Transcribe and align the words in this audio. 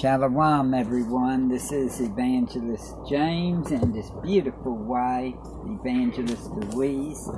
Shalom, 0.00 0.74
everyone. 0.74 1.48
This 1.48 1.72
is 1.72 2.02
Evangelist 2.02 2.96
James 3.08 3.70
and 3.70 3.94
this 3.94 4.10
beautiful 4.22 4.76
wife, 4.76 5.32
Evangelist 5.64 6.50
Louise. 6.50 7.30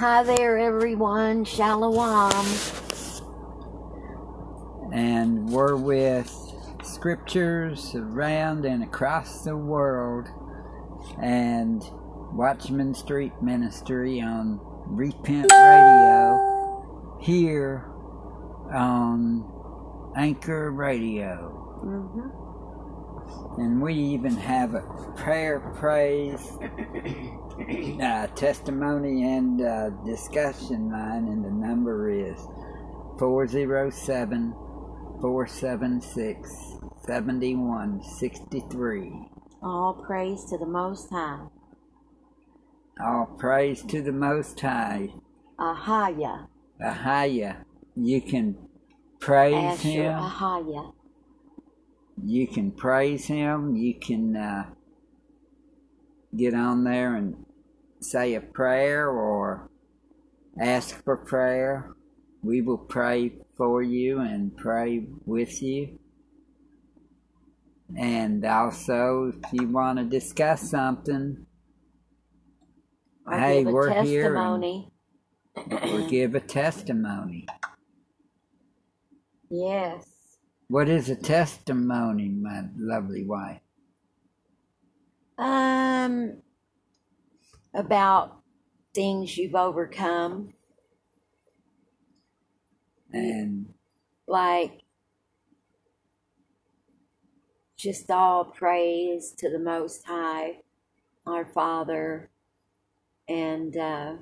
Hi 0.00 0.24
there, 0.24 0.58
everyone. 0.58 1.44
Shalom. 1.44 2.44
And 4.92 5.48
we're 5.50 5.76
with 5.76 6.34
scriptures 6.82 7.94
around 7.94 8.64
and 8.64 8.82
across 8.82 9.44
the 9.44 9.56
world 9.56 10.26
and 11.22 11.80
Watchman 12.32 12.92
Street 12.94 13.40
Ministry 13.40 14.20
on 14.20 14.58
Repent 14.88 15.52
Radio 15.52 17.18
here 17.20 17.88
on 18.74 19.55
Anchor 20.16 20.70
Radio. 20.72 21.36
hmm 21.82 22.30
And 23.60 23.82
we 23.82 23.94
even 23.94 24.36
have 24.36 24.74
a 24.74 24.82
prayer, 25.16 25.60
praise, 25.76 26.40
uh, 28.02 28.26
testimony, 28.34 29.24
and 29.24 29.60
uh, 29.60 29.90
discussion 30.06 30.90
line, 30.90 31.28
and 31.28 31.44
the 31.44 31.50
number 31.50 32.08
is 32.10 32.38
407 33.18 34.52
476 35.20 36.78
7163. 37.06 39.28
All 39.62 39.94
praise 40.06 40.44
to 40.50 40.58
the 40.58 40.66
Most 40.66 41.08
High. 41.10 41.46
All 43.04 43.26
praise 43.38 43.82
to 43.84 44.02
the 44.02 44.12
Most 44.12 44.60
High. 44.60 45.08
Ahaya. 45.58 46.46
Ahaya. 46.82 47.64
You 47.94 48.20
can 48.20 48.65
praise 49.20 49.80
Him. 49.80 50.12
Ahaya. 50.12 50.92
You 52.24 52.46
can 52.46 52.70
praise 52.72 53.26
Him. 53.26 53.76
You 53.76 53.94
can 53.94 54.36
uh, 54.36 54.64
get 56.36 56.54
on 56.54 56.84
there 56.84 57.14
and 57.14 57.44
say 58.00 58.34
a 58.34 58.40
prayer 58.40 59.08
or 59.08 59.70
ask 60.60 61.02
for 61.04 61.16
prayer. 61.16 61.94
We 62.42 62.60
will 62.62 62.78
pray 62.78 63.32
for 63.56 63.82
you 63.82 64.20
and 64.20 64.56
pray 64.56 65.06
with 65.24 65.62
you. 65.62 65.98
And 67.96 68.44
also, 68.44 69.32
if 69.42 69.52
you 69.52 69.68
want 69.68 69.98
to 69.98 70.04
discuss 70.04 70.70
something, 70.70 71.46
Or 73.26 73.38
Hey, 73.38 73.64
we're 73.64 74.02
here 74.04 74.26
and- 74.26 74.34
testimony. 74.36 74.92
or 75.92 76.08
give 76.08 76.34
a 76.34 76.40
testimony. 76.40 77.46
Yes. 79.50 80.06
What 80.68 80.88
is 80.88 81.08
a 81.08 81.16
testimony, 81.16 82.28
my 82.28 82.64
lovely 82.76 83.24
wife? 83.24 83.60
Um, 85.38 86.38
about 87.74 88.40
things 88.94 89.36
you've 89.36 89.54
overcome, 89.54 90.54
And 93.12 93.72
like 94.26 94.82
just 97.76 98.10
all 98.10 98.44
praise 98.44 99.32
to 99.38 99.50
the 99.50 99.58
Most 99.58 100.06
High, 100.06 100.58
our 101.26 101.46
Father, 101.46 102.30
and 103.28 103.76
uh, 103.76 104.14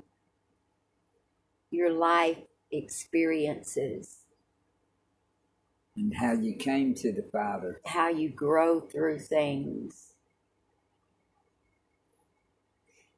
your 1.71 1.91
life 1.91 2.37
experiences, 2.71 4.24
and 5.95 6.13
how 6.15 6.33
you 6.33 6.55
came 6.55 6.93
to 6.95 7.11
the 7.11 7.27
Father. 7.31 7.81
how 7.85 8.09
you 8.09 8.29
grow 8.29 8.81
through 8.81 9.19
things. 9.19 10.13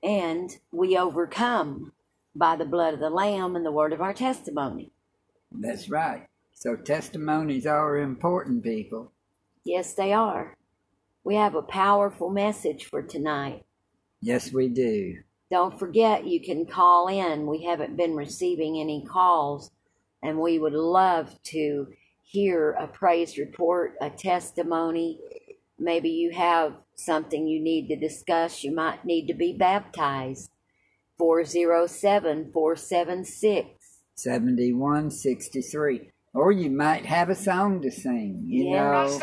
And 0.04 0.56
we 0.72 0.98
overcome 0.98 1.92
by 2.36 2.56
the 2.56 2.66
blood 2.66 2.94
of 2.94 3.00
the 3.00 3.10
Lamb 3.10 3.56
and 3.56 3.66
the 3.66 3.72
word 3.72 3.94
of 3.94 4.02
our 4.02 4.14
testimony. 4.14 4.92
That's 5.52 5.90
right. 5.90 6.28
So 6.54 6.76
testimonies 6.76 7.66
are 7.66 7.98
important, 7.98 8.64
people. 8.64 9.12
Yes, 9.64 9.94
they 9.94 10.14
are. 10.14 10.56
We 11.24 11.36
have 11.36 11.56
a 11.56 11.62
powerful 11.62 12.30
message 12.30 12.86
for 12.86 13.02
tonight. 13.02 13.66
Yes, 14.22 14.54
we 14.54 14.70
do. 14.70 15.18
Don't 15.50 15.78
forget, 15.78 16.28
you 16.28 16.42
can 16.42 16.66
call 16.66 17.08
in. 17.08 17.48
We 17.48 17.64
haven't 17.64 17.98
been 17.98 18.16
receiving 18.16 18.80
any 18.80 19.06
calls, 19.06 19.72
and 20.22 20.40
we 20.40 20.60
would 20.60 20.74
love 20.74 21.42
to 21.44 21.88
hear 22.30 22.72
a 22.72 22.88
praise 22.88 23.38
report, 23.38 23.94
a 24.02 24.10
testimony. 24.10 25.20
Maybe 25.80 26.10
you 26.10 26.32
have 26.32 26.74
something 26.96 27.48
you 27.48 27.62
need 27.62 27.88
to 27.88 27.96
discuss. 27.96 28.64
You 28.64 28.74
might 28.76 29.06
need 29.06 29.28
to 29.28 29.34
be 29.34 29.54
baptized. 29.54 30.50
407 31.18 32.52
476. 32.52 33.70
7163. 34.16 36.12
Or 36.34 36.52
you 36.52 36.70
might 36.70 37.06
have 37.06 37.30
a 37.30 37.36
song 37.36 37.82
to 37.82 37.90
sing. 37.92 38.44
You 38.46 38.66
Yeah. 38.72 38.92
know, 38.92 39.20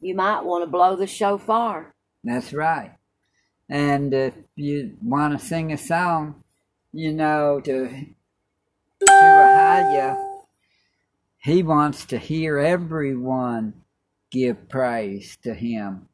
You 0.00 0.14
might 0.14 0.42
want 0.44 0.62
to 0.64 0.70
blow 0.70 0.96
the 0.96 1.06
shofar. 1.06 1.92
that's 2.24 2.52
right. 2.52 2.92
And 3.68 4.12
if 4.14 4.34
you 4.56 4.96
want 5.02 5.38
to 5.38 5.44
sing 5.44 5.72
a 5.72 5.76
song, 5.78 6.42
you 6.92 7.12
know, 7.12 7.60
to, 7.60 7.88
to 7.88 9.06
Ahaya, 9.06 10.29
he 11.42 11.62
wants 11.62 12.04
to 12.06 12.18
hear 12.18 12.58
everyone 12.58 13.74
give 14.30 14.68
praise 14.68 15.36
to 15.42 15.54
him. 15.54 16.08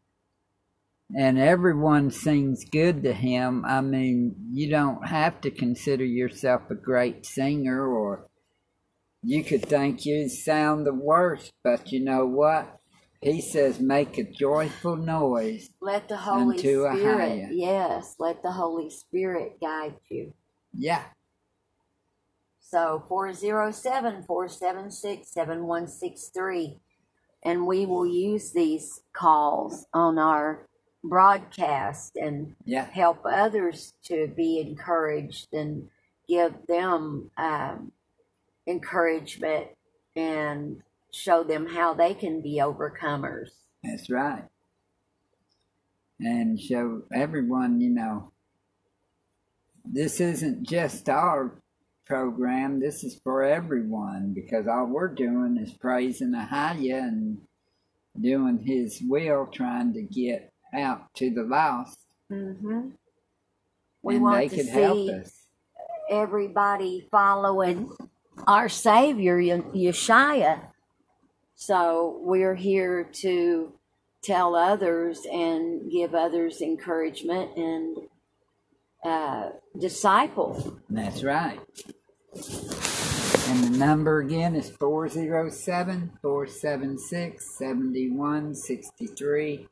And 1.16 1.38
everyone 1.38 2.10
sings 2.10 2.64
good 2.64 3.02
to 3.04 3.12
him. 3.12 3.64
I 3.64 3.80
mean, 3.80 4.34
you 4.50 4.68
don't 4.70 5.06
have 5.06 5.40
to 5.42 5.50
consider 5.50 6.04
yourself 6.04 6.62
a 6.70 6.74
great 6.74 7.24
singer, 7.24 7.86
or 7.86 8.26
you 9.22 9.44
could 9.44 9.64
think 9.66 10.04
you 10.04 10.28
sound 10.28 10.86
the 10.86 10.94
worst, 10.94 11.52
but 11.62 11.92
you 11.92 12.04
know 12.04 12.26
what? 12.26 12.80
He 13.20 13.40
says, 13.40 13.80
make 13.80 14.18
a 14.18 14.24
joyful 14.24 14.96
noise. 14.96 15.70
Let 15.80 16.08
the 16.08 16.16
Holy 16.16 16.56
Unto 16.56 16.86
Spirit, 16.86 17.18
higher. 17.18 17.48
yes, 17.52 18.16
let 18.18 18.42
the 18.42 18.52
Holy 18.52 18.90
Spirit 18.90 19.58
guide 19.60 19.96
you. 20.08 20.34
Yeah, 20.72 21.02
So 22.68 23.04
407 23.08 24.24
476 24.24 25.28
7163. 25.30 26.80
And 27.44 27.64
we 27.64 27.86
will 27.86 28.06
use 28.06 28.50
these 28.50 29.02
calls 29.12 29.86
on 29.94 30.18
our 30.18 30.66
broadcast 31.04 32.16
and 32.16 32.56
yeah, 32.64 32.86
help 32.90 33.20
others 33.24 33.94
to 34.06 34.26
be 34.36 34.58
encouraged 34.58 35.52
and 35.52 35.88
give 36.28 36.54
them 36.66 37.30
um, 37.36 37.92
encouragement 38.66 39.68
and 40.16 40.82
show 41.12 41.44
them 41.44 41.68
how 41.68 41.94
they 41.94 42.14
can 42.14 42.40
be 42.40 42.56
overcomers. 42.56 43.50
that's 43.84 44.10
right. 44.10 44.42
And 46.18 46.58
show 46.58 47.02
everyone, 47.12 47.80
you 47.80 47.90
know, 47.90 48.32
this 49.84 50.20
isn't 50.20 50.66
just 50.66 51.08
our 51.08 51.62
program, 52.06 52.80
this 52.80 53.04
is 53.04 53.20
for 53.22 53.42
everyone 53.42 54.32
because 54.34 54.66
all 54.66 54.86
we're 54.86 55.08
doing 55.08 55.58
is 55.58 55.72
praising 55.72 56.32
Ahaya 56.32 57.02
and 57.02 57.38
doing 58.20 58.58
his 58.64 59.02
will, 59.06 59.46
trying 59.46 59.92
to 59.94 60.02
get 60.02 60.50
out 60.74 61.12
to 61.16 61.30
the 61.30 61.42
lost. 61.42 61.98
Mm-hmm. 62.30 62.90
We 64.02 64.14
and 64.14 64.22
want 64.22 64.50
they 64.50 64.56
to 64.56 64.64
see 64.64 64.70
help 64.70 65.08
us. 65.10 65.46
everybody 66.10 67.06
following 67.10 67.90
our 68.46 68.68
Savior, 68.68 69.38
Ye- 69.40 69.88
Yeshua. 69.90 70.60
So 71.56 72.20
we're 72.22 72.54
here 72.54 73.04
to 73.04 73.72
tell 74.22 74.54
others 74.54 75.26
and 75.30 75.90
give 75.90 76.14
others 76.14 76.60
encouragement 76.60 77.56
and 77.56 77.96
uh, 79.04 79.50
disciple. 79.78 80.78
That's 80.90 81.22
right. 81.22 81.60
And 82.36 83.64
the 83.64 83.78
number 83.78 84.20
again 84.20 84.54
is 84.54 84.68
407 84.70 86.18
476 86.20 87.56
7163. 87.56 89.66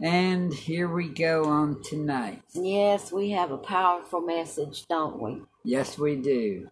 And 0.00 0.54
here 0.54 0.88
we 0.88 1.08
go 1.08 1.44
on 1.44 1.82
tonight. 1.82 2.42
Yes, 2.54 3.10
we 3.10 3.30
have 3.30 3.50
a 3.50 3.58
powerful 3.58 4.20
message, 4.20 4.86
don't 4.86 5.20
we? 5.20 5.42
Yes, 5.64 5.98
we 5.98 6.14
do. 6.14 6.70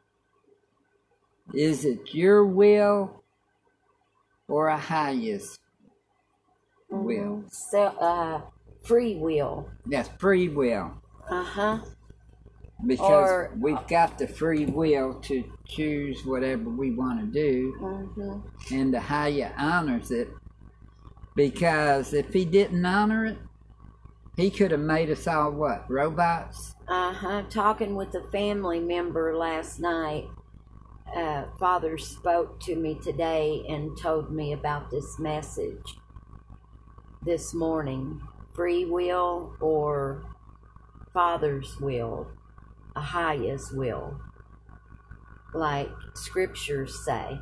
Is 1.53 1.85
it 1.85 2.15
your 2.15 2.47
will 2.47 3.25
or 4.47 4.69
Ahaya's 4.69 5.59
will? 6.89 7.43
So, 7.51 7.83
uh, 7.83 8.43
free 8.85 9.17
will. 9.17 9.69
That's 9.87 10.09
free 10.21 10.49
will. 10.49 10.93
Uh 11.29 11.43
huh. 11.43 11.79
Because 12.85 13.31
Or- 13.31 13.53
we've 13.59 13.87
got 13.87 14.19
the 14.19 14.27
free 14.27 14.67
will 14.67 15.15
to 15.23 15.45
choose 15.67 16.25
whatever 16.25 16.69
we 16.69 16.93
want 16.93 17.21
to 17.21 17.27
do, 17.27 17.73
hmm 17.79 18.41
and 18.75 18.93
the 18.93 19.01
higher 19.01 19.53
honors 19.57 20.11
it. 20.11 20.29
Because 21.35 22.13
if 22.15 22.33
he 22.33 22.45
didn't 22.45 22.85
honor 22.85 23.27
it, 23.27 23.39
he 24.37 24.51
could 24.51 24.71
have 24.71 24.81
made 24.81 25.11
us 25.11 25.27
all 25.27 25.53
what 25.53 25.89
robots. 25.91 26.75
Uh 26.89 27.13
huh. 27.13 27.43
Talking 27.51 27.95
with 27.95 28.15
a 28.15 28.23
family 28.31 28.81
member 28.81 29.37
last 29.37 29.79
night, 29.79 30.27
uh, 31.15 31.45
Father 31.59 31.97
spoke 31.99 32.61
to 32.61 32.77
me 32.77 32.99
today 33.03 33.65
and 33.69 33.97
told 33.99 34.33
me 34.33 34.53
about 34.53 34.91
this 34.91 35.19
message 35.19 35.97
this 37.23 37.53
morning 37.55 38.21
free 38.55 38.85
will 38.85 39.55
or 39.61 40.25
Father's 41.13 41.79
will, 41.81 42.29
Ahaya's 42.97 43.71
will, 43.73 44.21
like 45.55 45.91
scriptures 46.15 47.05
say. 47.05 47.39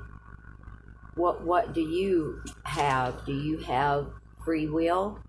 What, 1.14 1.44
what 1.44 1.72
do 1.72 1.80
you 1.80 2.42
have? 2.64 3.24
Do 3.24 3.32
you 3.32 3.58
have 3.58 4.08
free 4.44 4.66
will 4.66 5.20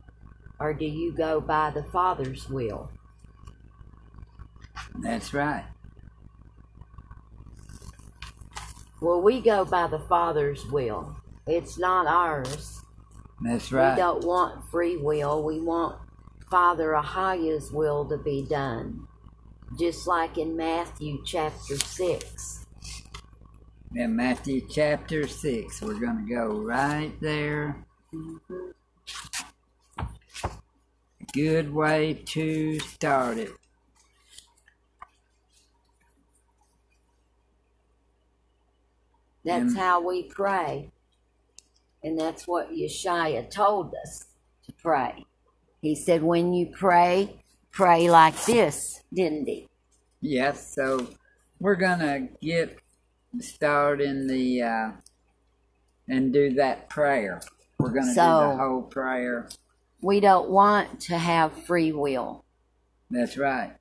or 0.60 0.74
do 0.74 0.86
you 0.86 1.12
go 1.12 1.40
by 1.40 1.70
the 1.70 1.84
Father's 1.84 2.50
will? 2.50 2.90
That's 4.96 5.34
right. 5.34 5.66
Well, 9.02 9.22
we 9.22 9.42
go 9.42 9.66
by 9.66 9.88
the 9.88 10.00
Father's 10.00 10.66
will. 10.66 11.18
It's 11.46 11.78
not 11.78 12.08
ours. 12.08 12.82
That's 13.42 13.72
right. 13.72 13.94
We 13.94 14.02
don't 14.02 14.24
want 14.24 14.66
free 14.72 14.98
will. 14.98 15.44
We 15.44 15.60
want 15.60 15.98
Father 16.50 16.92
Ahaya's 16.92 17.72
will 17.72 18.06
to 18.06 18.18
be 18.18 18.44
done. 18.50 19.08
Just 19.78 20.08
like 20.08 20.38
in 20.38 20.56
Matthew 20.56 21.22
chapter 21.26 21.78
6. 21.78 22.66
In 23.94 24.16
Matthew 24.16 24.62
chapter 24.70 25.28
6, 25.28 25.82
we're 25.82 26.00
going 26.00 26.26
to 26.26 26.34
go 26.34 26.48
right 26.48 27.12
there. 27.20 27.86
Good 31.34 31.74
way 31.74 32.14
to 32.28 32.80
start 32.80 33.38
it. 33.38 33.52
That's 39.44 39.76
how 39.76 40.00
we 40.02 40.24
pray. 40.24 40.90
And 42.02 42.18
that's 42.18 42.48
what 42.48 42.72
Yeshua 42.72 43.50
told 43.52 43.94
us 44.04 44.26
to 44.66 44.72
pray. 44.72 45.26
He 45.82 45.96
said, 45.96 46.24
when 46.24 46.54
you 46.54 46.68
pray, 46.68 47.44
pray 47.76 48.10
like 48.10 48.46
this, 48.46 49.04
didn't 49.14 49.48
he? 49.48 49.68
Yes, 50.22 50.74
so 50.74 51.08
we're 51.60 51.76
going 51.76 52.00
to 52.00 52.30
get 52.42 52.80
started 53.40 54.08
in 54.08 54.28
the, 54.28 54.62
uh, 54.62 54.92
and 56.08 56.34
do 56.34 56.54
that 56.54 56.90
prayer. 56.90 57.42
We're 57.78 57.92
going 57.92 58.08
to 58.08 58.12
do 58.12 58.16
the 58.16 58.56
whole 58.58 58.82
prayer. 58.82 59.50
We 60.02 60.22
don't 60.22 60.50
want 60.50 61.02
to 61.02 61.18
have 61.18 61.66
free 61.66 61.92
will. 61.92 62.46
That's 63.12 63.38
right. 63.38 63.76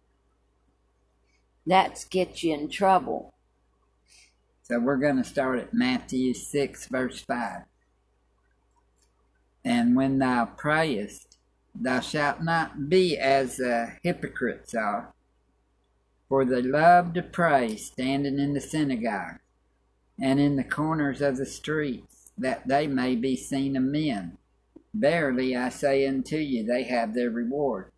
That's 1.64 2.04
get 2.04 2.42
you 2.42 2.52
in 2.52 2.68
trouble. 2.68 3.32
So 4.64 4.80
we're 4.80 4.96
going 4.96 5.18
to 5.18 5.24
start 5.24 5.60
at 5.60 5.72
Matthew 5.72 6.34
6, 6.34 6.88
verse 6.88 7.20
5. 7.20 7.62
And 9.64 9.94
when 9.94 10.18
thou 10.18 10.46
prayest, 10.46 11.33
thou 11.74 12.00
shalt 12.00 12.42
not 12.42 12.88
be 12.88 13.18
as 13.18 13.56
the 13.56 13.92
hypocrites 14.02 14.74
are, 14.74 15.12
for 16.28 16.44
they 16.44 16.62
love 16.62 17.12
to 17.14 17.22
pray 17.22 17.76
standing 17.76 18.38
in 18.38 18.54
the 18.54 18.60
synagogue 18.60 19.38
and 20.20 20.38
in 20.38 20.56
the 20.56 20.64
corners 20.64 21.20
of 21.20 21.36
the 21.36 21.46
streets, 21.46 22.30
that 22.38 22.66
they 22.66 22.86
may 22.86 23.16
be 23.16 23.36
seen 23.36 23.76
of 23.76 23.82
men. 23.82 24.38
Verily 24.94 25.56
I 25.56 25.68
say 25.70 26.06
unto 26.06 26.36
you, 26.36 26.64
they 26.64 26.84
have 26.84 27.14
their 27.14 27.30
reward. 27.30 27.90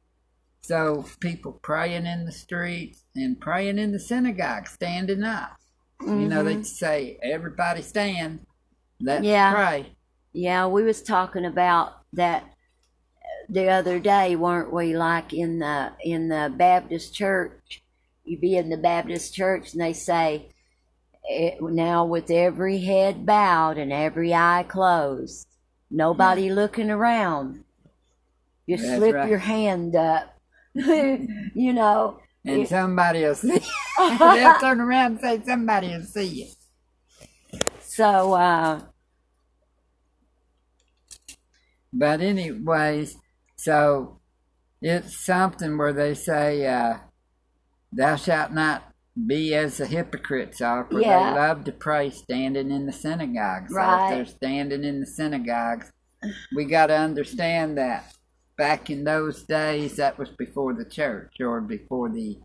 So 0.63 1.05
people 1.21 1.53
praying 1.53 2.07
in 2.07 2.25
the 2.25 2.33
streets 2.33 3.05
and 3.15 3.41
praying 3.41 3.79
in 3.79 3.93
the 3.93 4.01
synagogue, 4.01 4.67
standing 4.67 5.23
up. 5.23 5.57
You 6.01 6.29
know, 6.29 6.43
they 6.43 6.55
mm-hmm. 6.55 6.63
say 6.63 7.19
everybody 7.23 7.83
stand. 7.83 8.41
Let's 9.01 9.25
Yeah. 9.25 9.55
pray. 9.55 9.97
Yeah, 10.33 10.67
we 10.67 10.83
was 10.83 11.03
talking 11.03 11.45
about 11.47 12.03
that 12.15 12.45
the 13.49 13.69
other 13.69 13.99
day, 13.99 14.37
weren't 14.37 14.73
we? 14.73 14.97
Like 14.97 15.33
in 15.33 15.59
the 15.61 15.93
in 16.03 16.29
the 16.29 16.53
Baptist 16.57 17.15
church, 17.15 17.83
you 18.25 18.39
be 18.39 18.57
in 18.57 18.69
the 18.71 18.77
Baptist 18.77 19.35
church, 19.35 19.73
and 19.73 19.81
they 19.83 19.93
say, 19.93 20.47
eh, 21.31 21.57
"Now 21.61 22.05
with 22.05 22.31
every 22.31 22.79
head 22.81 23.25
bowed 23.27 23.79
and 23.79 23.93
every 23.93 24.35
eye 24.35 24.65
closed, 24.69 25.47
nobody 25.91 26.51
looking 26.51 26.91
around, 26.91 27.65
you 28.67 28.77
That's 28.77 28.97
slip 28.97 29.15
right. 29.15 29.29
your 29.29 29.39
hand 29.39 29.95
up." 29.97 30.33
you 30.75 31.73
know, 31.73 32.19
And 32.45 32.63
It- 32.63 32.69
somebody 32.69 33.23
will 33.23 33.35
see. 33.35 33.61
They'll 33.99 34.59
turn 34.61 34.81
around 34.81 35.13
and 35.13 35.21
say 35.21 35.43
somebody 35.47 35.89
will 35.89 36.03
see 36.03 36.25
you. 36.27 36.47
so 37.81 38.35
uh, 38.35 38.81
But 41.93 42.21
anyways, 42.21 43.17
so 43.57 44.19
it's 44.83 45.25
something 45.25 45.77
where 45.79 45.93
they 45.93 46.15
say, 46.15 46.67
uh, 46.67 46.99
"Thou 47.93 48.17
shalt 48.17 48.53
not 48.53 48.93
be 49.27 49.55
as 49.55 49.79
the 49.79 49.87
hypocrites 49.87 50.61
are, 50.61 50.85
for 50.91 51.01
Yeah. 51.01 51.31
they 51.35 51.41
love 51.41 51.65
to 51.65 51.73
pray 51.73 52.11
standing 52.11 52.71
in 52.71 52.87
the 52.87 52.93
synagogues." 52.93 53.71
So 53.73 53.77
Right. 53.77 54.05
if 54.05 54.11
they're 54.11 54.37
standing 54.37 54.85
in 54.85 55.01
the 55.01 55.07
synagogues, 55.07 55.91
we 56.55 56.65
got 56.67 56.87
to 56.89 56.97
understand 56.99 57.79
that 57.79 58.13
back 58.57 58.89
in 58.91 59.05
those 59.05 59.43
days, 59.45 59.97
that 59.97 60.19
was 60.19 60.31
before 60.31 60.73
the 60.75 60.85
church 60.85 61.41
or 61.41 61.61
before 61.61 62.09
the 62.09 62.39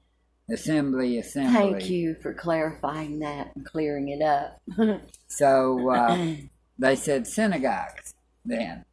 assembly. 0.50 1.18
Assembly. 1.18 1.72
thank 1.80 1.90
you 1.90 2.16
for 2.22 2.34
clarifying 2.34 3.20
that 3.20 3.56
and 3.56 3.66
clearing 3.66 4.10
it 4.10 4.22
up. 4.22 4.62
So 5.28 5.90
uh, 5.90 6.36
they 6.78 6.98
said 6.98 7.26
synagogues 7.26 8.14
then. 8.44 8.84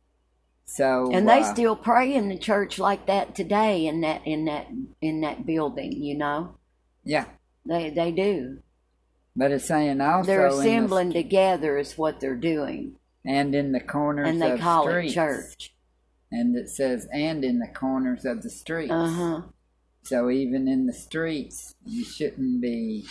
So 0.70 1.10
And 1.14 1.26
they 1.26 1.40
uh, 1.40 1.52
still 1.54 1.74
pray 1.76 2.14
in 2.14 2.28
the 2.28 2.36
church 2.36 2.78
like 2.78 3.06
that 3.06 3.34
today 3.34 3.86
in 3.86 4.02
that 4.02 4.20
in 4.26 4.44
that 4.44 4.66
in 5.00 5.22
that 5.22 5.46
building, 5.46 5.92
you 5.92 6.16
know. 6.16 6.56
yeah, 7.04 7.24
They 7.64 7.88
they 7.88 8.12
do. 8.12 8.58
but 9.34 9.50
it's 9.50 9.64
saying 9.64 10.00
also 10.02 10.26
They're 10.26 10.46
in 10.48 10.52
the- 10.52 10.58
assembling 10.60 11.12
together 11.14 11.78
is 11.78 11.96
what 11.96 12.20
they're 12.20 12.36
doing. 12.36 12.96
and 13.24 13.54
in 13.54 13.72
the 13.72 13.80
corners 13.80 14.28
And 14.28 14.42
they 14.42 14.52
of 14.52 14.60
call 14.60 14.84
streets. 14.84 15.12
it 15.12 15.14
church. 15.14 15.74
And 16.30 16.54
it 16.54 16.68
says 16.68 17.08
and 17.14 17.42
in 17.44 17.60
the 17.60 17.68
corners 17.74 18.26
of 18.26 18.42
the 18.42 18.50
streets. 18.50 18.92
Uh 18.92 19.08
huh. 19.08 19.42
So 20.02 20.28
even 20.28 20.68
in 20.68 20.84
the 20.86 20.92
streets, 20.92 21.74
you 21.86 22.04
shouldn't 22.04 22.60
be 22.60 23.06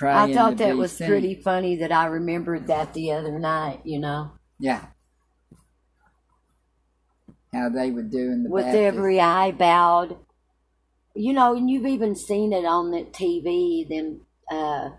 I 0.00 0.32
thought 0.32 0.56
that 0.56 0.76
was 0.76 0.96
pretty 0.96 1.34
funny 1.34 1.76
that 1.76 1.92
I 1.92 2.06
remembered 2.06 2.66
that 2.66 2.94
the 2.94 3.12
other 3.12 3.38
night, 3.38 3.82
you 3.84 3.98
know. 4.00 4.32
Yeah. 4.58 4.86
How 7.54 7.68
they 7.68 7.90
would 7.90 8.10
do 8.10 8.18
in 8.32 8.42
the 8.42 8.50
With 8.50 8.64
Baptist. 8.64 8.82
every 8.82 9.20
eye 9.20 9.52
bowed. 9.52 10.16
You 11.14 11.32
know, 11.32 11.54
and 11.56 11.70
you've 11.70 11.86
even 11.86 12.14
seen 12.16 12.52
it 12.52 12.64
on 12.64 12.90
the 12.90 13.04
TV, 13.04 13.88
them 13.88 14.20
uh 14.50 14.90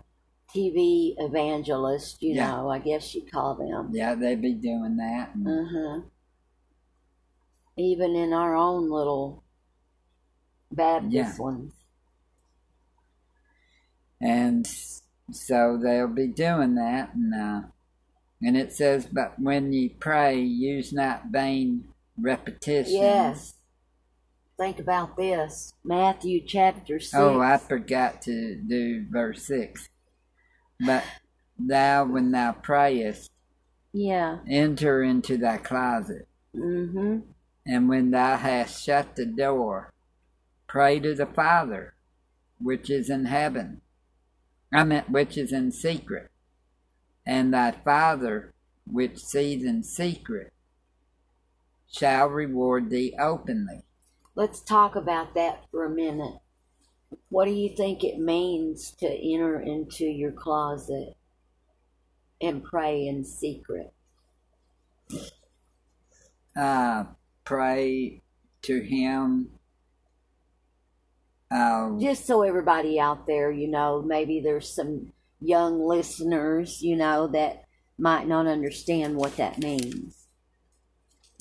TV 0.54 1.14
evangelists, 1.18 2.16
you 2.20 2.34
Yeah. 2.34 2.50
know, 2.52 2.70
I 2.70 2.78
guess 2.78 3.14
you'd 3.14 3.30
call 3.30 3.54
them. 3.56 3.90
Yeah, 3.92 4.14
they'd 4.14 4.40
be 4.40 4.54
doing 4.54 4.96
that. 4.96 5.34
and- 5.34 5.46
Uh 5.48 5.64
huh. 5.70 6.00
Even 7.76 8.16
in 8.16 8.32
our 8.32 8.54
own 8.56 8.90
little 8.90 9.42
Baptist 10.72 11.12
Yeah. 11.12 11.36
ones. 11.38 11.72
and 14.20 14.66
so 15.30 15.78
they'll 15.82 16.08
be 16.08 16.26
doing 16.26 16.74
that 16.76 17.14
and 17.14 17.34
uh, 17.34 17.60
and 18.42 18.56
it 18.56 18.72
says 18.72 19.06
but 19.06 19.38
when 19.38 19.72
ye 19.74 19.88
pray 19.90 20.40
use 20.40 20.90
not 20.92 21.26
vain 21.26 21.84
repetitions 22.20 22.92
Yes. 22.92 23.54
Think 24.58 24.78
about 24.78 25.16
this. 25.18 25.74
Matthew 25.84 26.40
chapter 26.46 26.98
6. 26.98 27.12
oh 27.14 27.40
i 27.40 27.56
forgot 27.58 28.22
to 28.22 28.54
do 28.56 29.04
verse 29.10 29.46
6 29.46 29.88
but 30.80 31.04
thou 31.58 32.04
when 32.04 32.30
thou 32.32 32.52
prayest 32.52 33.30
Yeah. 33.92 34.38
enter 34.48 35.02
into 35.02 35.36
thy 35.36 35.58
closet 35.58 36.26
Mm-hmm. 36.54 37.18
and 37.66 37.88
when 37.88 38.10
thou 38.12 38.36
hast 38.38 38.82
shut 38.82 39.14
the 39.16 39.26
door 39.26 39.92
pray 40.66 41.00
to 41.00 41.14
the 41.14 41.26
father 41.26 41.94
which 42.58 42.88
is 42.88 43.10
in 43.10 43.26
heaven 43.26 43.82
i 44.72 44.82
meant 44.84 45.10
which 45.10 45.36
is 45.36 45.52
in 45.52 45.70
secret 45.70 46.30
and 47.26 47.52
thy 47.52 47.72
father 47.72 48.54
which 48.90 49.18
sees 49.18 49.62
in 49.64 49.82
secret 49.82 50.50
shall 51.90 52.28
reward 52.28 52.90
thee 52.90 53.14
openly 53.18 53.86
Let's 54.36 54.60
talk 54.60 54.96
about 54.96 55.34
that 55.34 55.64
for 55.70 55.86
a 55.86 55.90
minute. 55.90 56.34
What 57.30 57.46
do 57.46 57.52
you 57.52 57.74
think 57.74 58.04
it 58.04 58.18
means 58.18 58.90
to 59.00 59.06
enter 59.08 59.58
into 59.58 60.04
your 60.04 60.30
closet 60.30 61.16
and 62.42 62.62
pray 62.62 63.06
in 63.06 63.24
secret? 63.24 63.94
Uh, 66.54 67.04
pray 67.44 68.20
to 68.62 68.80
Him. 68.80 69.48
Uh, 71.50 71.98
Just 71.98 72.26
so 72.26 72.42
everybody 72.42 73.00
out 73.00 73.26
there, 73.26 73.50
you 73.50 73.68
know, 73.68 74.02
maybe 74.02 74.40
there's 74.40 74.68
some 74.68 75.12
young 75.40 75.80
listeners, 75.80 76.82
you 76.82 76.96
know, 76.96 77.26
that 77.28 77.64
might 77.96 78.28
not 78.28 78.46
understand 78.46 79.16
what 79.16 79.38
that 79.38 79.58
means. 79.60 80.25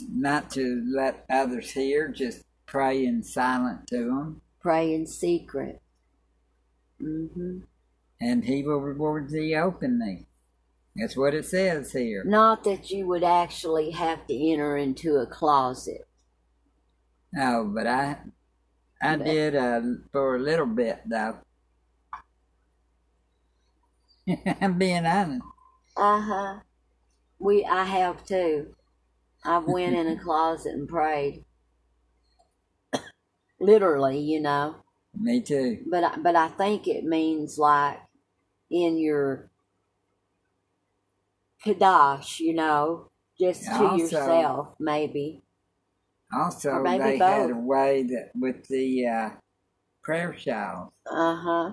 Not 0.09 0.49
to 0.51 0.83
let 0.87 1.25
others 1.29 1.71
hear, 1.71 2.07
just 2.09 2.43
pray 2.65 3.05
in 3.05 3.23
silent 3.23 3.87
to 3.87 4.09
Him, 4.09 4.41
Pray 4.61 4.93
in 4.93 5.05
secret. 5.05 5.81
hmm 6.99 7.59
and 8.21 8.45
He 8.45 8.63
will 8.63 8.79
reward 8.79 9.29
thee 9.29 9.55
openly. 9.55 10.27
That's 10.95 11.17
what 11.17 11.33
it 11.33 11.45
says 11.45 11.91
here. 11.91 12.23
Not 12.23 12.63
that 12.63 12.89
you 12.89 13.05
would 13.07 13.23
actually 13.23 13.91
have 13.91 14.25
to 14.27 14.33
enter 14.51 14.77
into 14.77 15.17
a 15.17 15.25
closet. 15.27 16.07
No, 17.33 17.69
but 17.73 17.85
I, 17.85 18.17
I 19.01 19.17
But- 19.17 19.25
did 19.25 19.55
uh, 19.55 19.81
for 20.13 20.35
a 20.37 20.39
little 20.39 20.65
bit 20.65 21.01
though. 21.05 21.37
I'm 24.61 24.77
being 24.77 25.05
honest. 25.05 25.43
Uh 25.97 26.21
huh. 26.21 26.59
We, 27.39 27.65
I 27.65 27.83
have 27.83 28.25
too. 28.25 28.73
I've 29.45 29.65
went 29.65 29.95
in 29.95 30.07
a 30.07 30.17
closet 30.17 30.73
and 30.73 30.87
prayed. 30.87 31.45
Literally, 33.59 34.19
you 34.19 34.41
know. 34.41 34.75
Me 35.17 35.39
too. 35.41 35.79
But 35.89 36.03
I, 36.03 36.17
but 36.17 36.35
I 36.35 36.49
think 36.49 36.87
it 36.87 37.03
means 37.05 37.57
like 37.57 37.99
in 38.69 38.97
your 38.97 39.49
kadash, 41.65 42.39
you 42.39 42.53
know, 42.53 43.09
just 43.39 43.63
to 43.65 43.71
Also- 43.73 43.97
yourself, 43.97 44.75
maybe. 44.79 45.41
Also, 46.35 46.81
maybe 46.81 47.03
they 47.03 47.17
had 47.17 47.51
a 47.51 47.55
way 47.55 48.03
that 48.03 48.31
with 48.37 48.67
the 48.67 49.07
uh, 49.07 49.29
prayer 50.03 50.35
shawls. 50.37 50.91
Uh 51.09 51.35
huh. 51.35 51.71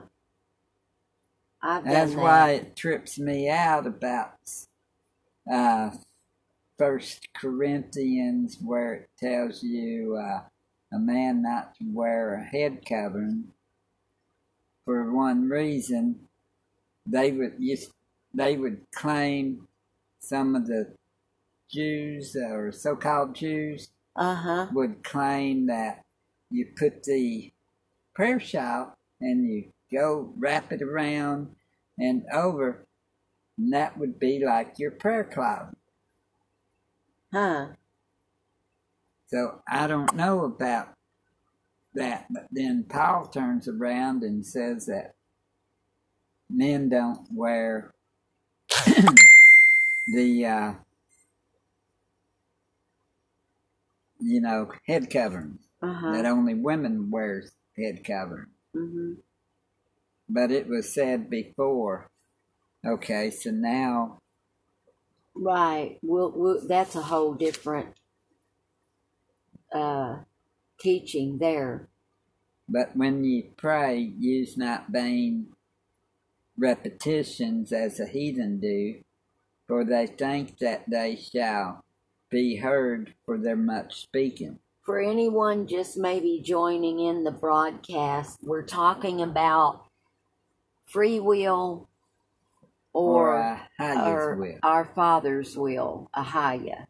I've 1.62 1.84
done 1.84 1.92
That's 1.92 2.14
that. 2.14 2.20
why 2.20 2.50
it 2.50 2.76
trips 2.76 3.18
me 3.18 3.48
out 3.48 3.86
about 3.86 4.34
uh, 5.50 5.90
First 6.78 7.28
Corinthians, 7.34 8.58
where 8.62 8.94
it 8.94 9.10
tells 9.18 9.62
you 9.62 10.16
uh, 10.16 10.42
a 10.94 10.98
man 10.98 11.42
not 11.42 11.74
to 11.76 11.84
wear 11.92 12.34
a 12.34 12.44
head 12.44 12.80
covering 12.88 13.44
for 14.84 15.12
one 15.12 15.48
reason. 15.48 16.20
They 17.06 17.32
would 17.32 17.54
use, 17.58 17.90
they 18.34 18.56
would 18.56 18.80
claim 18.94 19.68
some 20.20 20.54
of 20.56 20.66
the 20.66 20.94
Jews 21.70 22.36
or 22.36 22.72
so-called 22.72 23.34
Jews 23.34 23.88
Uh 24.16 24.34
huh. 24.34 24.66
would 24.72 25.02
claim 25.04 25.66
that 25.66 26.02
you 26.50 26.66
put 26.76 27.02
the 27.04 27.52
prayer 28.14 28.38
shawl 28.40 28.94
and 29.20 29.46
you 29.50 29.72
go 29.92 30.32
wrap 30.38 30.72
it 30.72 30.82
around 30.82 31.54
and 31.98 32.24
over, 32.32 32.86
and 33.58 33.72
that 33.72 33.98
would 33.98 34.18
be 34.18 34.44
like 34.44 34.78
your 34.78 34.90
prayer 34.90 35.24
closet. 35.24 35.76
Huh. 37.32 37.68
So 39.28 39.62
I 39.68 39.86
don't 39.86 40.14
know 40.14 40.44
about 40.44 40.94
that, 41.94 42.26
but 42.30 42.46
then 42.50 42.84
Paul 42.88 43.26
turns 43.26 43.68
around 43.68 44.22
and 44.22 44.44
says 44.46 44.86
that 44.86 45.14
men 46.50 46.88
don't 46.90 47.26
wear 47.32 47.92
the, 50.06 50.46
uh, 50.46 50.74
you 54.20 54.40
know, 54.40 54.70
head 54.86 55.10
coverings. 55.10 55.60
Uh 55.82 55.92
huh. 55.94 56.12
that 56.12 56.26
only 56.26 56.54
women 56.54 57.10
wears 57.10 57.52
head 57.78 58.04
covering. 58.04 58.48
hmm 58.74 59.14
But 60.28 60.50
it 60.52 60.68
was 60.68 60.92
said 60.94 61.30
before. 61.30 62.08
Okay, 62.86 63.30
so 63.30 63.50
now 63.50 64.18
Right. 65.34 65.98
We'll, 66.02 66.32
we'll, 66.34 66.66
that's 66.66 66.96
a 66.96 67.02
whole 67.02 67.34
different 67.34 67.94
uh, 69.72 70.18
teaching 70.80 71.38
there. 71.38 71.88
but 72.68 72.96
when 72.96 73.24
ye 73.24 73.42
pray, 73.56 73.98
use 74.18 74.56
not 74.56 74.88
vain 74.90 75.48
repetitions 76.58 77.72
as 77.72 77.98
the 77.98 78.06
heathen 78.06 78.60
do, 78.60 79.02
for 79.68 79.84
they 79.84 80.06
think 80.06 80.58
that 80.58 80.84
they 80.90 81.16
shall 81.16 81.84
be 82.30 82.56
heard 82.56 83.14
for 83.26 83.38
their 83.38 83.56
much 83.56 84.00
speaking. 84.02 84.58
For 84.84 85.00
anyone 85.00 85.66
just 85.66 85.96
maybe 85.96 86.42
joining 86.44 87.00
in 87.00 87.24
the 87.24 87.30
broadcast, 87.32 88.40
we're 88.42 88.62
talking 88.64 89.22
about 89.22 89.84
free 90.86 91.20
will 91.20 91.88
or, 92.92 93.60
or 93.78 94.36
will. 94.36 94.58
our 94.62 94.84
Father's 94.84 95.56
will, 95.56 96.10
Ahaya. 96.14 96.86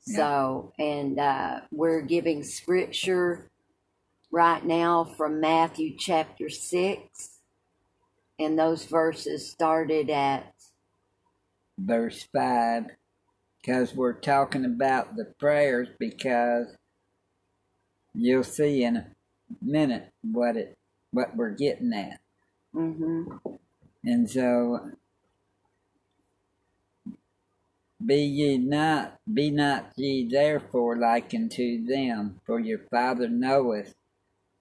So, 0.00 0.72
and 0.78 1.18
uh, 1.18 1.60
we're 1.70 2.00
giving 2.00 2.42
scripture 2.42 3.50
right 4.32 4.64
now 4.64 5.04
from 5.04 5.40
Matthew 5.40 5.96
chapter 5.96 6.48
6. 6.48 7.38
And 8.38 8.58
those 8.58 8.84
verses 8.86 9.48
started 9.48 10.10
at, 10.10 10.52
verse 11.78 12.26
5 12.34 12.86
because 13.60 13.94
we're 13.94 14.12
talking 14.12 14.64
about 14.64 15.16
the 15.16 15.26
prayers 15.38 15.88
because 15.98 16.66
you'll 18.14 18.44
see 18.44 18.84
in 18.84 18.96
a 18.96 19.06
minute 19.62 20.10
what 20.22 20.56
it 20.56 20.76
what 21.12 21.36
we're 21.36 21.50
getting 21.50 21.92
at 21.92 22.20
hmm 22.72 23.24
and 24.04 24.28
so 24.28 24.90
be 28.06 28.16
ye 28.22 28.58
not 28.58 29.18
be 29.32 29.50
not 29.50 29.92
ye 29.96 30.28
therefore 30.28 30.96
like 30.96 31.34
unto 31.34 31.84
them 31.86 32.40
for 32.46 32.60
your 32.60 32.80
father 32.90 33.28
knoweth 33.28 33.94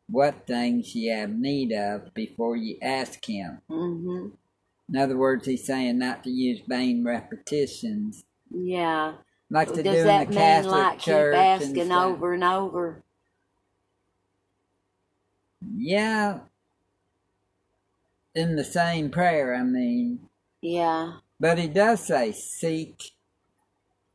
what 0.10 0.48
things 0.48 0.96
ye 0.96 1.08
have 1.08 1.32
need 1.32 1.72
of 1.74 2.14
before 2.14 2.56
ye 2.58 2.80
ask 2.82 3.26
him 3.26 3.60
hmm 3.70 4.28
in 4.90 4.98
other 4.98 5.18
words 5.18 5.48
he's 5.48 5.66
saying 5.66 6.00
not 6.00 6.24
to 6.24 6.30
use 6.32 6.62
vain 6.68 7.04
repetitions 7.06 8.24
yeah. 8.52 9.14
like 9.50 9.74
do 9.84 9.84
Does 9.84 10.04
in 10.06 10.18
that 10.18 10.20
the 10.20 10.26
mean 10.30 10.66
Catholic 10.66 10.68
like 10.68 11.00
keep 11.00 11.34
Church 11.34 11.60
and 11.60 11.76
asking 11.76 11.84
stuff. 11.84 11.94
over 11.94 12.34
and 12.34 12.44
over? 12.44 13.04
Yeah, 15.76 16.40
in 18.36 18.56
the 18.56 18.64
same 18.64 19.10
prayer, 19.12 19.56
I 19.56 19.64
mean, 19.64 20.30
Yeah. 20.62 21.14
but 21.40 21.58
he 21.60 21.68
does 21.68 22.02
say, 22.08 22.32
"Seek, 22.34 23.12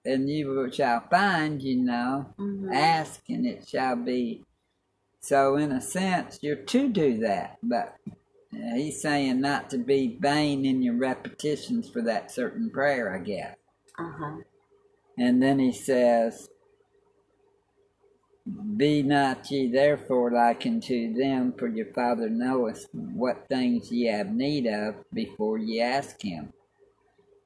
and 0.07 0.31
you 0.31 0.71
shall 0.73 1.03
find." 1.11 1.63
You 1.63 1.77
know, 1.77 2.35
hmm 2.37 2.73
ask, 2.73 3.23
and 3.29 3.47
it 3.47 3.69
shall 3.69 3.97
be. 3.97 4.45
So, 5.21 5.57
in 5.57 5.73
a 5.73 5.81
sense, 5.81 6.39
you're 6.43 6.57
to 6.57 6.89
do 6.89 7.19
that, 7.21 7.59
but 7.63 7.97
uh, 8.55 8.77
he's 8.77 9.03
saying 9.03 9.41
not 9.41 9.71
to 9.71 9.79
be 9.79 10.19
vain 10.21 10.65
in 10.65 10.83
your 10.83 10.97
repetitions 10.97 11.89
for 11.91 12.03
that 12.03 12.31
certain 12.31 12.71
prayer, 12.71 13.15
I 13.15 13.19
guess. 13.21 13.57
Uh 13.99 14.13
huh. 14.19 14.37
And 15.19 15.43
then 15.43 15.59
he 15.59 15.73
says, 15.73 16.49
Be 18.77 19.03
not 19.03 19.51
ye 19.51 19.71
therefore 19.73 20.33
like 20.33 20.67
unto 20.67 21.15
them, 21.15 21.55
for 21.59 21.69
your 21.69 21.93
Father 21.95 22.31
knoweth 22.31 22.87
what 22.93 23.49
things 23.49 23.93
ye 23.93 24.07
have 24.07 24.33
need 24.33 24.67
of 24.67 24.97
before 25.13 25.59
ye 25.59 25.81
ask 25.81 26.23
him. 26.23 26.53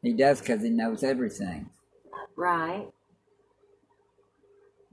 He 0.03 0.13
does 0.15 0.41
because 0.41 0.63
he 0.63 0.71
knows 0.71 1.03
everything. 1.05 1.71
Right. 2.41 2.89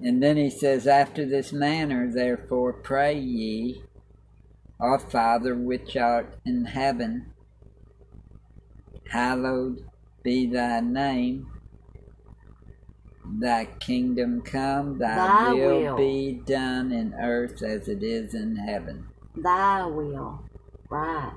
And 0.02 0.22
then 0.22 0.36
he 0.36 0.50
says, 0.50 0.86
After 0.86 1.26
this 1.26 1.54
manner, 1.54 2.12
therefore, 2.14 2.74
pray 2.74 3.18
ye, 3.18 3.84
Our 4.82 5.00
Father 5.00 5.56
which 5.56 5.96
art 5.96 6.36
in 6.46 6.66
heaven, 6.66 7.28
hallowed 9.10 9.78
be 10.24 10.46
thy 10.46 10.82
name. 10.82 11.48
Thy 13.40 13.64
kingdom 13.80 14.42
come, 14.42 15.00
thy, 15.00 15.16
Thy 15.16 15.54
will, 15.54 15.82
will. 15.84 15.96
be 15.96 16.42
done 16.46 16.92
in 16.92 17.14
earth 17.14 17.64
as 17.64 17.88
it 17.88 18.04
is 18.04 18.34
in 18.34 18.58
heaven. 18.58 19.08
Thy 19.38 19.86
will. 19.86 20.44
Right. 20.90 21.32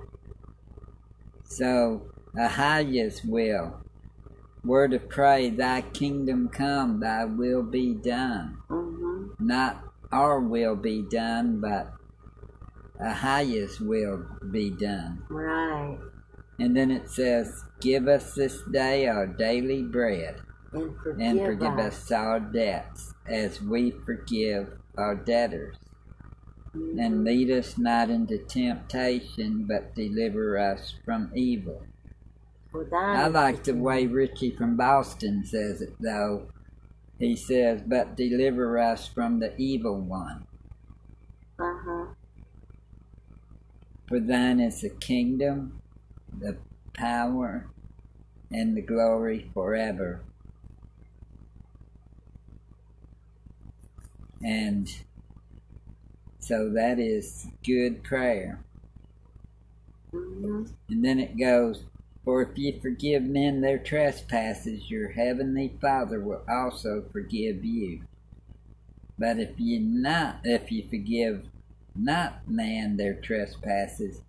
So, 1.44 2.02
Ahaya's 2.36 3.22
will. 3.24 3.80
We're 4.64 4.88
to 4.88 4.98
pray, 4.98 5.50
Thy 5.50 5.80
kingdom 5.82 6.48
come, 6.48 7.00
Thy 7.00 7.24
will 7.24 7.62
be 7.62 7.94
done. 7.94 8.58
hmm 8.68 9.26
not 9.38 9.84
our 10.12 10.40
will 10.40 10.76
be 10.76 11.02
done, 11.02 11.60
but 11.60 11.92
Ahiah's 13.00 13.80
will 13.80 14.26
be 14.50 14.70
done. 14.70 15.22
Right. 15.30 15.98
And 16.58 16.76
then 16.76 16.90
it 16.90 17.08
says, 17.08 17.64
Give 17.80 18.06
us 18.06 18.34
this 18.34 18.60
day 18.70 19.06
our 19.08 19.26
daily 19.26 19.82
bread, 19.82 20.40
And 20.72 20.94
forgive, 21.02 21.20
and 21.20 21.40
forgive 21.40 21.78
us. 21.78 21.94
us 22.04 22.12
our 22.12 22.40
debts, 22.40 23.14
as 23.26 23.62
we 23.62 23.92
forgive 24.04 24.72
our 24.98 25.14
debtors. 25.14 25.76
And 26.74 27.24
lead 27.24 27.50
us 27.50 27.78
not 27.78 28.10
into 28.10 28.38
temptation, 28.38 29.64
but 29.66 29.94
deliver 29.94 30.58
us 30.58 30.94
from 31.04 31.32
evil. 31.34 31.82
Thine 32.72 33.16
I 33.16 33.26
like 33.26 33.64
the 33.64 33.74
way 33.74 34.06
Richie 34.06 34.52
from 34.52 34.76
Boston 34.76 35.44
says 35.44 35.82
it, 35.82 35.94
though. 36.00 36.46
He 37.18 37.36
says, 37.36 37.82
But 37.86 38.16
deliver 38.16 38.78
us 38.78 39.08
from 39.08 39.40
the 39.40 39.56
evil 39.56 40.00
one. 40.00 40.46
Uh-huh. 41.58 42.06
For 44.08 44.20
thine 44.20 44.60
is 44.60 44.80
the 44.80 44.90
kingdom, 44.90 45.80
the 46.36 46.56
power, 46.94 47.66
and 48.50 48.76
the 48.76 48.82
glory 48.82 49.50
forever. 49.52 50.20
And 54.42 54.88
so 56.38 56.70
that 56.70 56.98
is 56.98 57.46
good 57.64 58.02
prayer. 58.02 58.64
hmm 60.10 60.64
And 60.88 61.04
then 61.04 61.20
it 61.20 61.38
goes, 61.38 61.84
For 62.24 62.42
if 62.42 62.58
ye 62.58 62.78
forgive 62.78 63.22
men 63.22 63.60
their 63.60 63.78
trespasses, 63.78 64.90
your 64.90 65.10
heavenly 65.10 65.76
Father 65.80 66.20
will 66.20 66.42
also 66.48 67.04
forgive 67.10 67.64
you. 67.64 68.02
But 69.18 69.38
if 69.38 69.58
ye 69.58 69.78
not 69.78 70.40
if 70.44 70.70
ye 70.70 70.86
forgive 70.88 71.46
not 71.96 72.48
man 72.48 72.96
their 72.96 73.14
trespasses, 73.14 74.20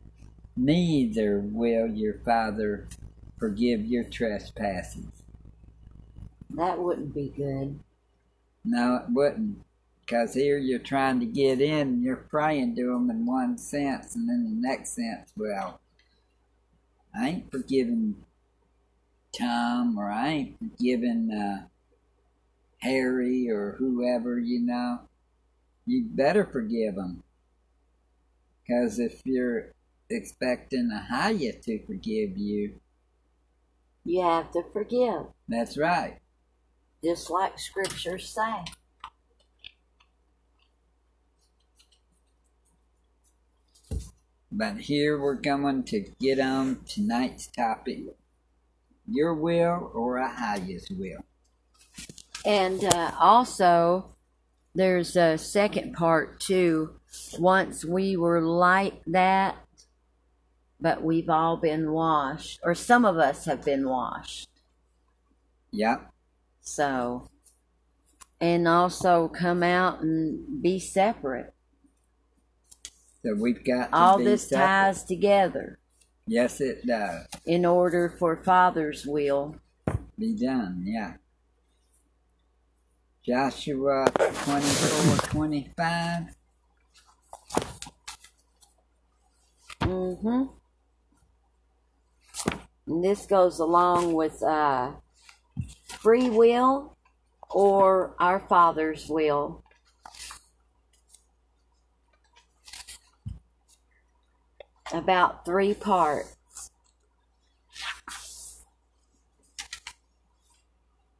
neither 0.55 1.39
will 1.39 1.87
your 1.87 2.15
Father 2.25 2.87
forgive 3.37 3.85
your 3.85 4.03
trespasses. 4.05 5.23
That 6.51 6.79
wouldn't 6.79 7.13
be 7.13 7.33
good. 7.35 7.79
No, 8.63 8.97
it 8.97 9.05
wouldn't. 9.09 9.63
Because 10.01 10.33
here 10.33 10.57
you're 10.57 10.79
trying 10.79 11.19
to 11.19 11.25
get 11.25 11.61
in 11.61 11.87
and 11.87 12.03
you're 12.03 12.15
praying 12.15 12.75
to 12.75 12.87
them 12.87 13.09
in 13.09 13.25
one 13.25 13.57
sense, 13.57 14.15
and 14.15 14.27
then 14.27 14.43
the 14.43 14.67
next 14.67 14.95
sense, 14.95 15.31
well, 15.37 15.80
I 17.15 17.27
ain't 17.29 17.51
forgiving 17.51 18.15
Tom 19.37 19.97
or 19.97 20.09
I 20.11 20.27
ain't 20.29 20.57
forgiving 20.59 21.31
uh, 21.31 21.67
Harry 22.79 23.49
or 23.49 23.75
whoever, 23.79 24.39
you 24.39 24.59
know. 24.61 24.99
You 25.85 26.05
better 26.09 26.45
forgive 26.45 26.95
them. 26.95 27.23
Because 28.65 28.99
if 28.99 29.21
you're 29.25 29.71
expecting 30.09 30.89
Ahiah 30.93 31.61
to 31.63 31.85
forgive 31.85 32.37
you, 32.37 32.79
You 34.05 34.21
have 34.23 34.51
to 34.51 34.63
forgive, 34.71 35.25
that's 35.47 35.77
right. 35.77 36.19
just 37.03 37.29
like 37.29 37.57
scriptures 37.59 38.29
say. 38.29 38.63
But 44.51 44.77
here 44.77 45.19
we're 45.19 45.35
going 45.35 45.83
to 45.85 46.05
get 46.19 46.39
on 46.39 46.81
tonight's 46.85 47.47
topic 47.47 48.03
your 49.07 49.33
will 49.33 49.91
or 49.93 50.17
Ahiah's 50.17 50.89
will. 50.89 51.23
And 52.45 52.83
uh, 52.83 53.11
also, 53.19 54.15
there's 54.73 55.15
a 55.15 55.37
second 55.37 55.93
part 55.93 56.39
too. 56.39 56.95
Once 57.37 57.83
we 57.83 58.15
were 58.15 58.41
like 58.41 59.01
that, 59.07 59.57
but 60.79 61.03
we've 61.03 61.29
all 61.29 61.57
been 61.57 61.91
washed, 61.91 62.59
or 62.63 62.73
some 62.73 63.05
of 63.05 63.17
us 63.17 63.45
have 63.45 63.63
been 63.63 63.87
washed. 63.87 64.49
Yep. 65.71 66.11
So, 66.61 67.29
and 68.39 68.67
also 68.67 69.27
come 69.27 69.61
out 69.61 70.01
and 70.01 70.61
be 70.61 70.79
separate. 70.79 71.53
So 73.23 73.35
we've 73.35 73.63
got 73.63 73.91
to 73.91 73.95
All 73.95 74.17
this 74.17 74.49
separate. 74.49 74.65
ties 74.65 75.03
together 75.03 75.79
Yes, 76.27 76.59
it 76.61 76.85
does. 76.85 77.27
in 77.45 77.65
order 77.65 78.09
for 78.17 78.35
Father's 78.37 79.05
will. 79.05 79.55
Be 80.17 80.35
done, 80.35 80.83
yeah. 80.85 81.13
Joshua 83.25 84.05
24 84.15 85.17
25. 85.29 86.23
Mm-hmm. 89.81 90.43
And 92.87 93.03
this 93.03 93.25
goes 93.25 93.59
along 93.59 94.13
with 94.13 94.41
uh, 94.43 94.91
free 95.87 96.29
will 96.29 96.97
or 97.49 98.15
our 98.19 98.39
Father's 98.39 99.07
will. 99.07 99.63
About 104.93 105.45
three 105.45 105.73
parts. 105.73 106.35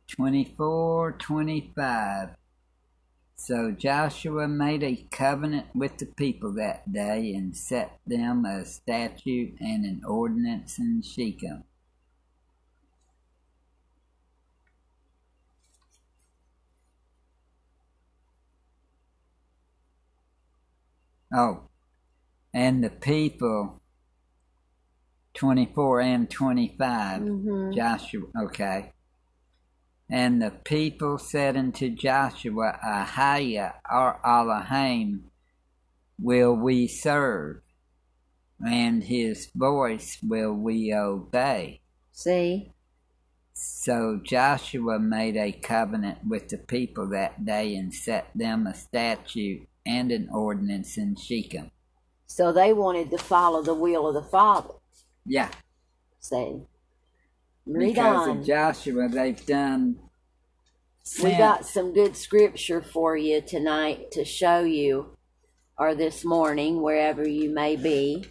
24 0.10 1.14
25. 1.14 2.30
So 3.36 3.72
Joshua 3.72 4.48
made 4.48 4.84
a 4.84 5.08
covenant 5.10 5.68
with 5.74 5.98
the 5.98 6.06
people 6.06 6.54
that 6.56 6.92
day 6.92 7.34
and 7.34 7.58
set 7.58 7.98
them 8.06 8.46
a 8.46 8.66
statute 8.66 9.56
and 9.60 9.84
an 9.84 10.02
ordinance 10.06 10.78
in 10.78 11.02
Shechem. 11.02 11.64
Oh, 21.34 21.71
and 22.54 22.84
the 22.84 22.90
people 22.90 23.82
24 25.34 26.02
and 26.02 26.30
25. 26.30 27.22
Mm-hmm. 27.22 27.72
Joshua, 27.76 28.28
okay. 28.44 28.94
And 30.10 30.42
the 30.42 30.52
people 30.52 31.18
said 31.18 31.56
unto 31.56 31.90
Joshua, 31.90 32.78
Ahiah 32.86 33.76
or 33.90 34.20
Elohim 34.26 35.32
will 36.20 36.54
we 36.54 36.88
serve, 36.88 37.62
and 38.66 39.04
his 39.04 39.50
voice 39.56 40.18
will 40.22 40.54
we 40.54 40.94
obey. 40.94 41.80
See? 42.12 42.74
So 43.54 44.20
Joshua 44.22 45.00
made 45.00 45.38
a 45.38 45.52
covenant 45.52 46.20
with 46.28 46.50
the 46.50 46.58
people 46.58 47.08
that 47.10 47.46
day 47.46 47.76
and 47.76 47.94
set 47.94 48.30
them 48.36 48.68
a 48.68 48.74
statute 48.74 49.68
and 49.86 50.12
an 50.12 50.30
ordinance 50.30 50.98
in 50.98 51.16
Shechem. 51.16 51.72
So 52.32 52.54
they 52.54 52.72
wanted 52.72 53.12
to 53.12 53.17
follow 53.17 53.62
the 53.62 53.74
will 53.74 54.08
of 54.08 54.13
the 54.13 54.24
Father. 54.24 54.76
Yeah, 55.26 55.50
See? 56.22 56.62
Read 57.65 57.94
because 57.94 58.26
on. 58.26 58.38
of 58.39 58.46
Joshua, 58.46 59.10
they've 59.10 59.46
done. 59.46 59.98
We 61.22 61.32
got 61.32 61.65
some 61.65 61.94
good 61.94 62.15
scripture 62.15 62.82
for 62.82 63.17
you 63.17 63.41
tonight 63.41 64.12
to 64.12 64.24
show 64.24 64.62
you, 64.62 65.17
or 65.78 65.94
this 65.94 66.24
morning, 66.24 66.82
wherever 66.82 67.28
you 67.28 67.50
may 67.54 67.76
be. 67.76 68.24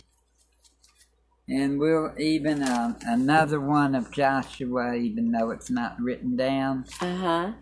And 1.47 1.79
we'll 1.79 2.15
even 2.19 2.63
uh, 2.63 2.99
another 3.03 3.61
one 3.61 3.95
of 3.95 4.11
Joshua, 4.11 4.95
even 4.95 5.31
though 5.31 5.51
it's 5.51 5.71
not 5.71 6.01
written 6.01 6.37
down, 6.37 6.87
Uh 7.03 7.17
huh. 7.17 7.53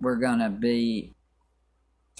we're 0.00 0.16
going 0.16 0.38
to 0.38 0.48
be 0.50 1.15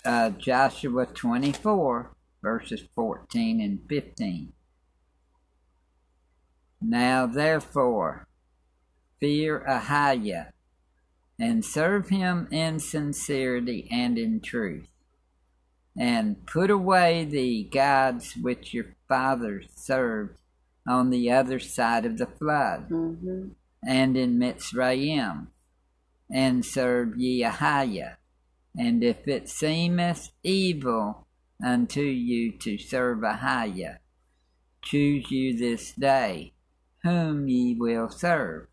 uh, 0.06 0.30
Joshua 0.30 1.06
24, 1.06 2.10
verses 2.42 2.84
14 2.94 3.60
and 3.60 3.80
15. 3.88 4.52
Now 6.80 7.26
therefore, 7.26 8.28
fear 9.18 9.64
Ahiah, 9.68 10.52
and 11.38 11.64
serve 11.64 12.08
him 12.08 12.48
in 12.50 12.78
sincerity 12.78 13.88
and 13.90 14.16
in 14.18 14.40
truth, 14.40 14.88
and 15.98 16.46
put 16.46 16.70
away 16.70 17.24
the 17.24 17.64
gods 17.64 18.34
which 18.40 18.72
your 18.72 18.86
fathers 19.08 19.66
served 19.74 20.38
on 20.88 21.10
the 21.10 21.30
other 21.30 21.58
side 21.58 22.06
of 22.06 22.16
the 22.18 22.26
flood 22.26 22.88
Mm-hmm. 22.90 23.48
and 23.86 24.16
in 24.16 24.38
Mitzrayim, 24.38 25.48
and 26.30 26.64
serve 26.64 27.16
ye 27.16 27.42
Ahiah. 27.42 28.16
And 28.78 29.02
if 29.02 29.26
it 29.26 29.48
seemeth 29.48 30.30
evil 30.42 31.26
unto 31.64 32.02
you 32.02 32.52
to 32.58 32.76
serve 32.76 33.20
Ahiah, 33.20 33.98
choose 34.82 35.30
you 35.30 35.56
this 35.56 35.92
day 35.92 36.52
whom 37.02 37.48
ye 37.48 37.74
will 37.74 38.10
serve, 38.10 38.66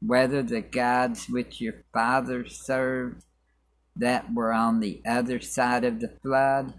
whether 0.00 0.42
the 0.42 0.60
gods 0.60 1.28
which 1.28 1.60
your 1.60 1.84
fathers 1.92 2.60
served 2.64 3.24
that 3.94 4.34
were 4.34 4.52
on 4.52 4.80
the 4.80 5.00
other 5.06 5.40
side 5.40 5.84
of 5.84 6.00
the 6.00 6.12
flood, 6.22 6.74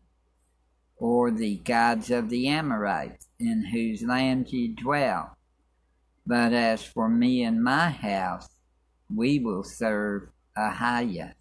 or 0.97 1.31
the 1.31 1.55
gods 1.57 2.11
of 2.11 2.29
the 2.29 2.47
Amorites, 2.47 3.27
in 3.39 3.65
whose 3.65 4.03
land 4.03 4.51
ye 4.51 4.67
dwell. 4.67 5.35
But 6.25 6.53
as 6.53 6.83
for 6.83 7.09
me 7.09 7.43
and 7.43 7.63
my 7.63 7.89
house, 7.89 8.49
we 9.13 9.39
will 9.39 9.63
serve 9.63 10.29
Ahiah. 10.57 11.33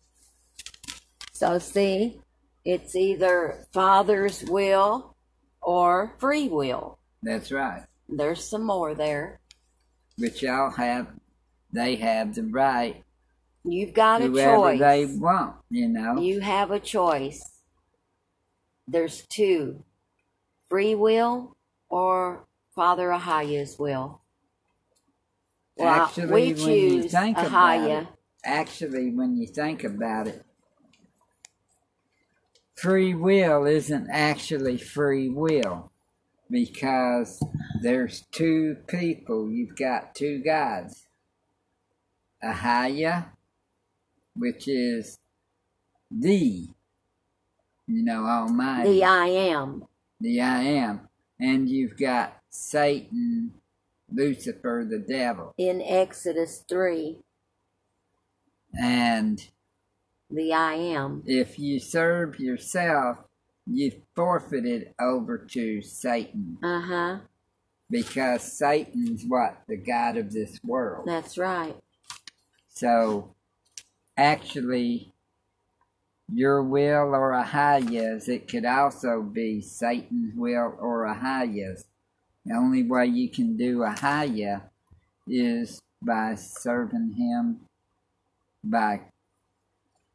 So, 1.37 1.59
see, 1.59 2.19
it's 2.65 2.97
either 2.97 3.67
Father's 3.71 4.43
will 4.45 5.15
or 5.61 6.15
free 6.19 6.49
will. 6.49 6.99
That's 7.23 7.53
right. 7.53 7.83
There's 8.09 8.43
some 8.43 8.65
more 8.65 8.95
there. 8.95 9.41
But 10.17 10.41
y'all 10.41 10.71
have, 10.71 11.09
they 11.73 11.97
have 11.97 12.35
the 12.35 12.45
right, 12.45 13.05
You've 13.65 13.93
got 13.93 14.23
a 14.23 14.29
choice. 14.33 14.79
they 14.79 15.05
want, 15.05 15.57
you 15.69 15.89
know. 15.89 16.19
You 16.19 16.41
have 16.41 16.71
a 16.71 16.79
choice. 16.81 17.43
There's 18.89 19.27
two 19.27 19.83
free 20.71 20.95
will 20.95 21.55
or 21.91 22.47
Father 22.75 23.09
Ahiah's 23.09 23.77
will. 23.79 24.23
Well, 25.77 25.89
Actually, 25.89 26.27
we 26.27 26.31
when 26.31 26.47
you 26.49 26.55
choose 27.03 27.11
think 27.13 27.37
about 27.37 27.51
Ahiah. 27.51 28.03
it, 28.03 28.09
actually, 28.45 29.11
when 29.11 29.37
you 29.37 29.49
think 29.49 29.85
about 29.85 30.29
it, 30.29 30.43
free 32.77 33.15
will 33.15 33.67
isn't 33.67 34.09
actually 34.11 34.79
free 34.79 35.29
will 35.29 35.91
because 36.51 37.43
there's 37.83 38.23
two 38.31 38.77
people. 38.87 39.51
You've 39.51 39.77
got 39.77 40.15
two 40.15 40.43
gods. 40.43 41.07
Ahiah, 42.45 43.27
which 44.35 44.69
is 44.69 45.19
the, 46.11 46.69
you 47.89 48.05
know, 48.05 48.25
Almighty, 48.27 48.91
The 49.01 49.05
I 49.05 49.27
am. 49.27 49.85
the 50.21 50.41
I 50.41 50.63
am, 50.63 51.09
and 51.41 51.69
you've 51.69 51.97
got 51.97 52.39
Satan, 52.51 53.53
Lucifer, 54.13 54.87
the 54.89 54.99
devil, 54.99 55.55
In 55.59 55.81
Exodus 55.83 56.63
3, 56.69 57.19
and 58.79 59.49
the 60.31 60.53
I 60.53 60.75
am. 60.75 61.23
if 61.27 61.59
you 61.59 61.79
serve 61.79 62.39
yourself, 62.41 63.19
you've 63.67 63.97
forfeited 64.15 64.95
over 65.01 65.39
to 65.39 65.83
Satan 65.83 66.59
Uh 66.63 66.81
huh. 66.81 67.19
because 67.91 68.43
Satan's 68.57 69.25
what? 69.27 69.63
The 69.69 69.77
God 69.77 70.17
of 70.17 70.33
this 70.33 70.59
world. 70.65 71.07
That's 71.07 71.37
right. 71.39 71.77
So 72.69 73.35
actually, 74.17 75.13
your 76.33 76.63
will 76.63 77.15
or 77.15 77.33
Ahiah's, 77.33 78.29
it 78.29 78.49
could 78.49 78.65
also 78.65 79.23
be 79.23 79.61
Satan's 79.61 80.35
will 80.35 80.75
or 80.79 81.05
Ahiah's. 81.07 81.85
The 82.45 82.55
only 82.55 82.83
way 82.83 83.07
you 83.07 83.29
can 83.31 83.57
do 83.57 83.79
Ahiah 83.79 84.63
is 85.27 85.81
by 86.03 86.35
serving 86.37 87.15
him, 87.15 87.61
by 88.63 89.01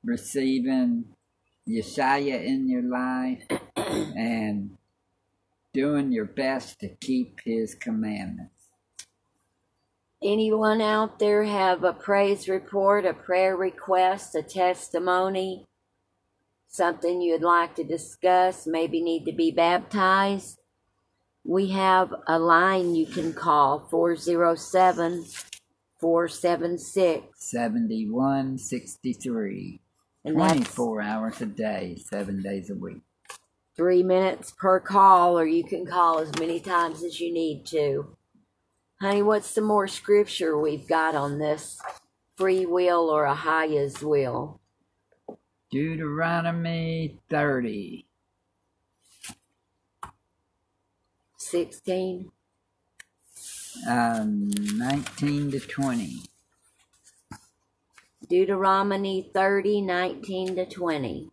receiving 0.03 1.05
Yeshua 1.67 2.43
in 2.43 2.69
your 2.69 2.83
life 2.83 3.43
and 3.75 4.77
doing 5.73 6.11
your 6.11 6.25
best 6.25 6.79
to 6.79 6.89
keep 6.89 7.39
his 7.45 7.75
commandments. 7.75 8.69
Anyone 10.23 10.81
out 10.81 11.17
there 11.17 11.43
have 11.43 11.83
a 11.83 11.93
praise 11.93 12.47
report, 12.47 13.05
a 13.05 13.13
prayer 13.13 13.55
request, 13.55 14.35
a 14.35 14.43
testimony, 14.43 15.65
something 16.67 17.21
you'd 17.21 17.41
like 17.41 17.73
to 17.75 17.83
discuss, 17.83 18.67
maybe 18.67 19.01
need 19.01 19.25
to 19.25 19.31
be 19.31 19.51
baptized? 19.51 20.59
We 21.43 21.71
have 21.71 22.13
a 22.27 22.37
line 22.37 22.93
you 22.93 23.07
can 23.07 23.33
call 23.33 23.87
407 23.89 25.25
476. 25.99 27.25
7163. 27.35 29.81
And 30.23 30.35
24 30.35 31.01
hours 31.01 31.41
a 31.41 31.45
day, 31.47 31.97
seven 32.09 32.41
days 32.43 32.69
a 32.69 32.75
week. 32.75 33.01
three 33.75 34.03
minutes 34.03 34.51
per 34.51 34.79
call, 34.79 35.37
or 35.39 35.45
you 35.45 35.63
can 35.63 35.85
call 35.85 36.19
as 36.19 36.37
many 36.39 36.59
times 36.59 37.03
as 37.03 37.19
you 37.19 37.33
need 37.33 37.65
to. 37.67 38.15
Honey, 39.01 39.23
what's 39.23 39.53
the 39.55 39.61
more 39.61 39.87
scripture 39.87 40.57
we've 40.59 40.87
got 40.87 41.15
on 41.15 41.39
this 41.39 41.81
free 42.37 42.65
will 42.67 43.09
or 43.09 43.25
Ahiah's 43.25 44.03
will? 44.03 44.59
Deuteronomy 45.71 47.19
30, 47.29 48.05
16. 51.37 52.31
um, 53.87 54.51
19 54.77 55.51
to 55.51 55.59
20. 55.59 56.21
Deuteronomy 58.31 59.29
30, 59.33 59.81
19 59.81 60.55
to 60.55 60.65
20. 60.65 61.31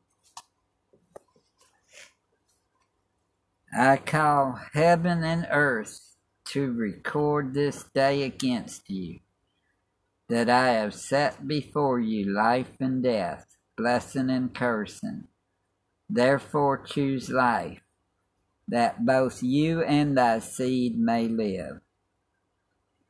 I 3.73 3.99
call 3.99 4.59
heaven 4.73 5.23
and 5.23 5.47
earth 5.49 6.17
to 6.47 6.73
record 6.73 7.55
this 7.55 7.85
day 7.95 8.25
against 8.25 8.91
you, 8.91 9.21
that 10.29 10.51
I 10.51 10.71
have 10.71 10.93
set 10.93 11.47
before 11.47 12.01
you 12.01 12.35
life 12.35 12.73
and 12.81 13.01
death, 13.01 13.47
blessing 13.77 14.29
and 14.29 14.53
cursing. 14.53 15.29
Therefore 16.11 16.83
choose 16.83 17.31
life, 17.31 17.79
that 18.67 19.07
both 19.07 19.41
you 19.41 19.85
and 19.85 20.19
thy 20.19 20.41
seed 20.41 20.99
may 20.99 21.29
live, 21.29 21.79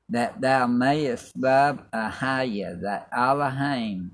that 0.09 0.41
thou 0.41 0.67
mayest 0.67 1.37
love 1.37 1.81
Ahiah 1.93 2.81
thy 2.81 3.05
Elohim, 3.13 4.13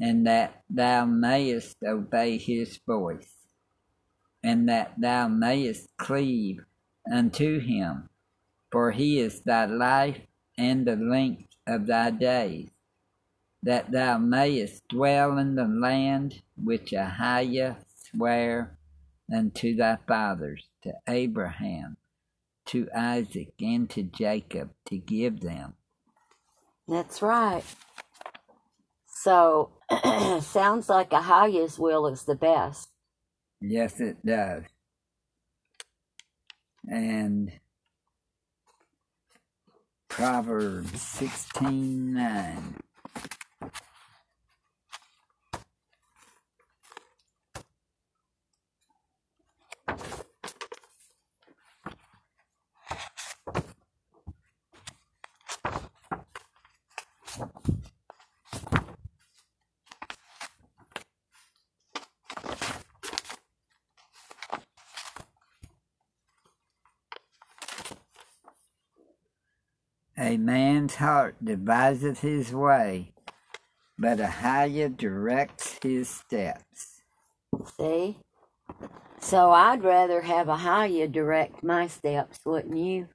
and 0.00 0.26
that 0.26 0.62
thou 0.68 1.04
mayest 1.04 1.76
obey 1.82 2.38
his 2.38 2.78
voice 2.86 3.36
and 4.46 4.68
that 4.68 4.92
thou 4.96 5.26
mayest 5.26 5.88
cleave 5.96 6.64
unto 7.10 7.58
him, 7.58 8.08
for 8.70 8.92
he 8.92 9.18
is 9.18 9.40
thy 9.40 9.64
life 9.64 10.20
and 10.56 10.86
the 10.86 10.94
length 10.94 11.48
of 11.66 11.86
thy 11.86 12.10
days, 12.10 12.68
that 13.64 13.90
thou 13.90 14.18
mayest 14.18 14.86
dwell 14.86 15.36
in 15.38 15.56
the 15.56 15.64
land 15.64 16.40
which 16.62 16.92
Ahiah 16.92 17.76
sware 17.96 18.78
unto 19.34 19.74
thy 19.74 19.98
fathers, 20.06 20.62
to 20.84 20.92
Abraham, 21.08 21.96
to 22.66 22.88
Isaac, 22.96 23.52
and 23.60 23.88
to 23.90 24.02
Jacob, 24.02 24.70
to 24.86 24.98
give 24.98 25.40
them. 25.40 25.74
That's 26.88 27.22
right. 27.22 27.64
So, 29.06 29.72
sounds 30.40 30.88
like 30.88 31.10
Ahiah's 31.10 31.78
will 31.78 32.06
is 32.06 32.24
the 32.24 32.36
best. 32.36 32.90
Yes, 33.60 34.00
it 34.00 34.24
does. 34.24 34.64
And 36.88 37.52
Proverbs 40.08 41.00
sixteen 41.02 42.14
nine. 42.14 42.76
A 70.36 70.38
man's 70.38 70.96
heart 70.96 71.36
deviseth 71.42 72.20
his 72.20 72.52
way, 72.52 73.14
but 73.98 74.18
Ahiah 74.18 74.94
directs 74.94 75.78
his 75.82 76.10
steps. 76.10 77.00
See? 77.78 78.18
So, 79.18 79.52
I'd 79.52 79.82
rather 79.82 80.20
have 80.20 80.48
Ahiah 80.48 81.10
direct 81.10 81.64
my 81.64 81.86
steps, 81.86 82.40
wouldn't 82.44 82.76
you? 82.76 83.08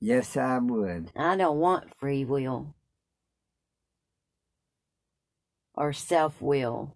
Yes, 0.00 0.36
I 0.36 0.58
would. 0.58 1.10
I 1.16 1.34
don't 1.34 1.58
want 1.58 1.92
free 1.98 2.24
will 2.24 2.72
or 5.74 5.92
self 5.92 6.40
will. 6.40 6.94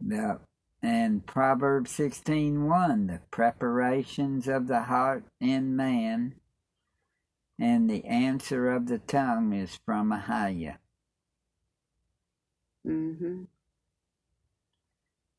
The, 0.00 0.40
and 0.84 1.24
Proverbs 1.24 1.90
sixteen 1.92 2.66
one, 2.66 3.06
the 3.06 3.20
preparations 3.30 4.46
of 4.46 4.66
the 4.66 4.82
heart 4.82 5.24
in 5.40 5.74
man, 5.74 6.34
and 7.58 7.88
the 7.88 8.04
answer 8.04 8.70
of 8.70 8.86
the 8.86 8.98
tongue 8.98 9.54
is 9.54 9.78
from 9.86 10.10
Ahiah. 10.10 10.76
Mm-hmm. 12.86 13.44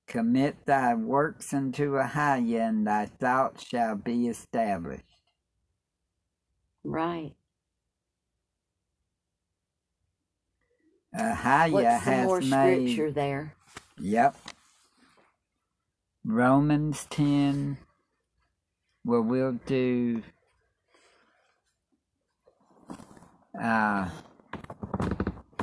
Commit 0.07 0.65
thy 0.65 0.95
works 0.95 1.53
unto 1.53 1.91
Ahiah, 1.91 2.69
and 2.69 2.87
thy 2.87 3.05
thoughts 3.05 3.67
shall 3.67 3.95
be 3.95 4.27
established. 4.27 5.03
Right. 6.83 7.33
Ahiah 11.15 11.71
What's 11.71 12.03
has 12.03 12.25
more 12.25 12.41
made. 12.41 12.93
scripture 12.93 13.11
there? 13.11 13.53
Yep. 13.99 14.37
Romans 16.27 17.05
10. 17.11 17.77
Well, 19.05 19.21
we'll 19.21 19.59
do. 19.67 20.23
Uh, 23.61 24.09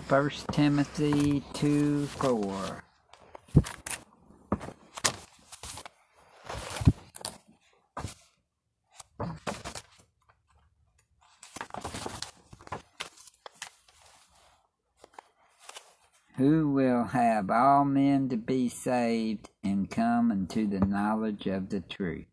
First 0.06 0.46
Timothy 0.52 1.42
2 1.54 2.06
4. 2.06 2.84
Who 16.36 16.70
will 16.70 17.04
have 17.04 17.50
all 17.50 17.84
men 17.84 18.30
to 18.30 18.38
be 18.38 18.68
saved 18.68 19.50
and 19.62 19.90
come 19.90 20.30
unto 20.30 20.66
the 20.66 20.80
knowledge 20.80 21.46
of 21.46 21.68
the 21.68 21.80
truth? 21.80 22.26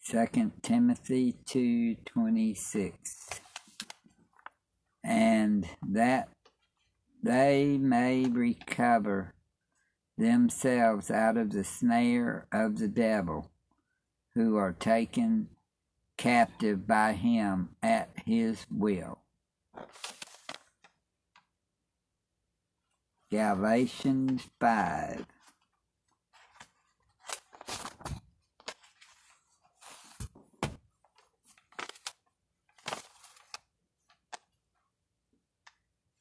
Second 0.00 0.52
Timothy 0.62 1.36
two 1.46 1.94
twenty 2.04 2.52
six, 2.52 3.28
and 5.04 5.66
that 5.88 6.28
they 7.22 7.78
may 7.78 8.24
recover 8.24 9.34
themselves 10.18 11.10
out 11.10 11.36
of 11.36 11.52
the 11.52 11.64
snare 11.64 12.48
of 12.52 12.78
the 12.78 12.88
devil, 12.88 13.50
who 14.34 14.56
are 14.56 14.72
taken 14.72 15.48
captive 16.20 16.86
by 16.86 17.14
him 17.14 17.70
at 17.82 18.10
his 18.26 18.66
will. 18.70 19.20
Galatians 23.30 24.42
5. 24.60 25.24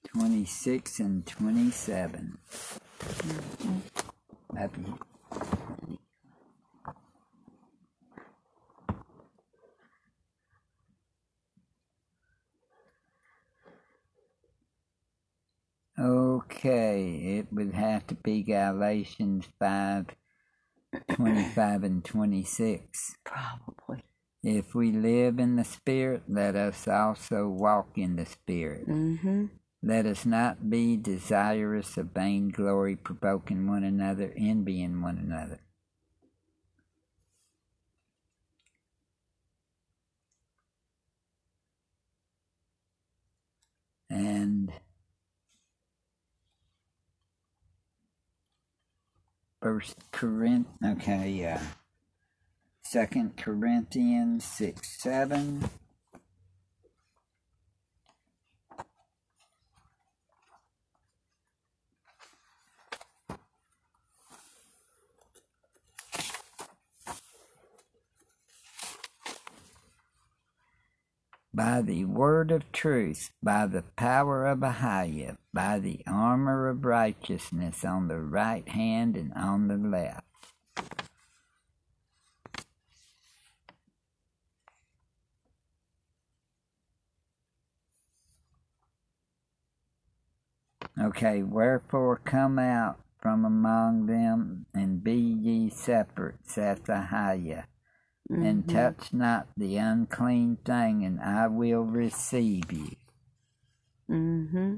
Twenty-six 0.07 0.99
and 0.99 1.25
twenty-seven. 1.25 2.37
Mm-hmm. 2.99 4.57
Happy. 4.57 4.85
Okay, 15.99 17.39
it 17.39 17.51
would 17.51 17.73
Galatians 18.43 19.45
5 19.59 20.07
25 21.13 21.83
and 21.83 22.03
26. 22.03 23.15
Probably. 23.23 24.03
If 24.43 24.73
we 24.73 24.91
live 24.91 25.39
in 25.39 25.55
the 25.55 25.63
Spirit, 25.65 26.23
let 26.27 26.55
us 26.55 26.87
also 26.87 27.47
walk 27.47 27.97
in 27.97 28.15
the 28.15 28.25
Spirit. 28.25 28.87
Mm-hmm. 28.87 29.45
Let 29.83 30.05
us 30.05 30.25
not 30.25 30.69
be 30.69 30.97
desirous 30.97 31.97
of 31.97 32.07
vainglory, 32.13 32.95
provoking 32.95 33.67
one 33.67 33.83
another, 33.83 34.33
envying 34.37 35.01
one 35.01 35.17
another. 35.17 35.59
And 44.09 44.71
First 49.79 50.11
Corinth, 50.11 50.67
okay, 50.85 51.29
yeah. 51.29 51.61
Second 52.83 53.37
Corinthians 53.37 54.43
six 54.43 55.01
seven. 55.01 55.69
By 71.59 71.81
the 71.81 72.05
word 72.05 72.51
of 72.51 72.71
truth, 72.71 73.31
by 73.43 73.67
the 73.67 73.83
power 73.97 74.47
of 74.47 74.59
Ahiah, 74.59 75.35
by 75.53 75.77
the 75.77 75.99
armor 76.07 76.69
of 76.69 76.85
righteousness 76.85 77.83
on 77.83 78.07
the 78.07 78.21
right 78.21 78.65
hand 78.69 79.17
and 79.17 79.33
on 79.33 79.67
the 79.67 79.75
left. 79.75 80.23
Okay, 90.97 91.43
wherefore 91.43 92.21
come 92.23 92.57
out 92.57 93.01
from 93.21 93.43
among 93.43 94.05
them 94.05 94.65
and 94.73 95.03
be 95.03 95.17
ye 95.19 95.69
separate, 95.69 96.37
saith 96.45 96.85
Ahiah 96.85 97.65
and 98.29 98.65
Mm-hmm. 98.65 98.75
touch 98.75 99.13
not 99.13 99.47
the 99.57 99.77
unclean 99.77 100.57
thing, 100.65 101.03
and 101.05 101.19
I 101.21 101.47
will 101.47 101.83
receive 101.83 102.71
you. 102.71 102.95
Mm-hmm. 104.09 104.77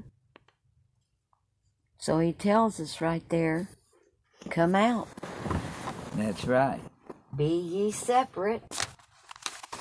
So 1.98 2.18
he 2.18 2.32
tells 2.32 2.80
us 2.80 3.00
right 3.00 3.26
there, 3.28 3.68
come 4.50 4.74
out, 4.74 5.08
That's 6.16 6.44
right. 6.44 6.80
be 7.36 7.46
ye 7.46 7.90
separate. 7.92 8.62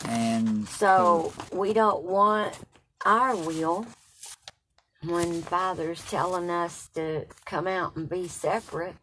And 0.08 0.68
So 0.68 1.34
we 1.52 1.74
don't 1.74 2.04
want 2.04 2.58
our 3.06 3.36
will 3.36 3.88
when 5.04 5.42
Father's 5.44 6.04
telling 6.06 6.50
us 6.50 6.90
to 6.96 7.26
come 7.46 7.68
out 7.68 7.96
and 7.96 8.08
be 8.10 8.28
separate. 8.28 8.96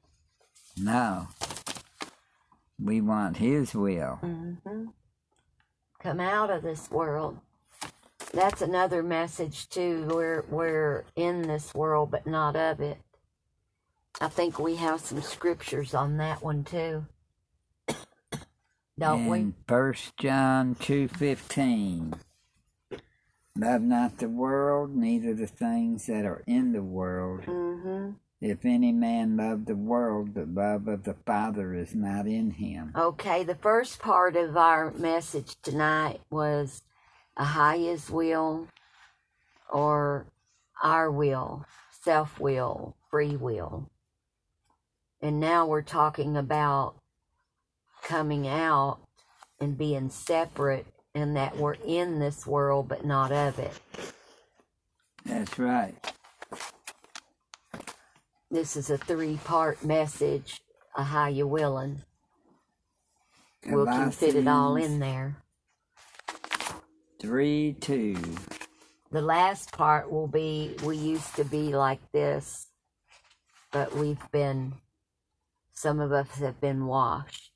no, 0.77 1.29
we 2.83 3.01
want 3.01 3.37
His 3.39 3.75
will. 3.75 4.19
Mm-hmm. 4.23 4.87
Come 6.01 6.21
out 6.21 6.51
of 6.51 6.63
this 6.63 6.91
world. 6.91 7.39
That's 8.33 8.63
another 8.63 9.03
message 9.03 9.69
too. 9.69 10.07
We're 10.09 10.45
we're 10.49 11.05
in 11.17 11.43
this 11.43 11.75
world, 11.75 12.11
but 12.11 12.27
not 12.27 12.57
of 12.57 12.81
it. 12.81 12.99
I 14.21 14.29
think 14.29 14.59
we 14.59 14.77
have 14.77 15.01
some 15.01 15.23
scriptures 15.23 15.95
on 15.95 16.17
that 16.19 16.43
one 16.43 16.65
too. 16.65 17.07
Don't 18.99 19.27
we? 19.27 19.39
in 19.39 19.55
First 19.67 20.17
John 20.17 20.75
two 20.75 21.09
fifteen. 21.09 22.15
Love 23.57 23.83
not 23.83 24.19
the 24.19 24.29
world, 24.29 24.95
neither 24.95 25.35
the 25.35 25.49
things 25.49 26.07
that 26.07 26.25
are 26.25 26.45
in 26.47 26.73
the 26.73 26.83
world. 26.83 27.43
Mm-hmm. 27.43 28.11
If 28.41 28.65
any 28.65 28.93
man 28.93 29.37
love 29.37 29.65
the 29.65 29.75
world, 29.75 30.35
the 30.35 30.47
love 30.47 30.87
of 30.87 31.03
the 31.03 31.17
Father 31.27 31.75
is 31.75 31.95
not 31.95 32.27
in 32.27 32.53
him. 32.53 32.93
Okay, 32.95 33.43
the 33.43 33.57
first 33.57 33.99
part 33.99 34.37
of 34.37 34.57
our 34.57 34.93
message 34.93 35.57
tonight 35.61 36.21
was 36.31 36.83
Ahiah's 37.37 38.11
will 38.11 38.69
or 39.73 40.27
our 40.83 41.11
will, 41.11 41.65
self 41.91 42.39
will, 42.39 42.97
free 43.11 43.35
will. 43.35 43.91
And 45.21 45.41
now 45.41 45.67
we're 45.67 45.83
talking 45.83 46.37
about 46.37 46.95
coming 48.05 48.47
out 48.47 48.99
and 49.61 49.77
being 49.77 50.11
separate 50.11 50.87
and 51.13 51.37
that 51.37 51.57
we're 51.57 51.77
in 51.85 52.21
this 52.21 52.47
world 52.47 52.89
but 52.89 53.05
not 53.05 53.33
of 53.33 53.59
it. 53.59 53.73
That's 55.25 55.59
right. 55.59 55.97
This 58.51 58.77
is 58.77 58.89
a 58.89 58.97
three 58.97 59.37
part 59.45 59.85
message, 59.85 60.63
Ahiah 60.97 61.47
willing. 61.47 62.03
We 63.67 63.85
can 63.85 64.11
fit 64.11 64.37
it 64.37 64.49
all 64.49 64.77
in 64.77 65.01
there. 65.01 65.37
3 67.21 67.77
2. 67.79 68.17
The 69.11 69.21
last 69.21 69.73
part 69.73 70.11
will 70.11 70.29
be 70.29 70.77
we 70.83 70.97
used 70.97 71.35
to 71.37 71.45
be 71.45 71.75
like 71.75 72.01
this, 72.13 72.69
but 73.71 73.95
we've 73.95 74.31
been, 74.31 74.75
some 75.73 76.01
of 76.01 76.13
us 76.13 76.31
have 76.39 76.59
been 76.61 76.87
washed. 76.87 77.53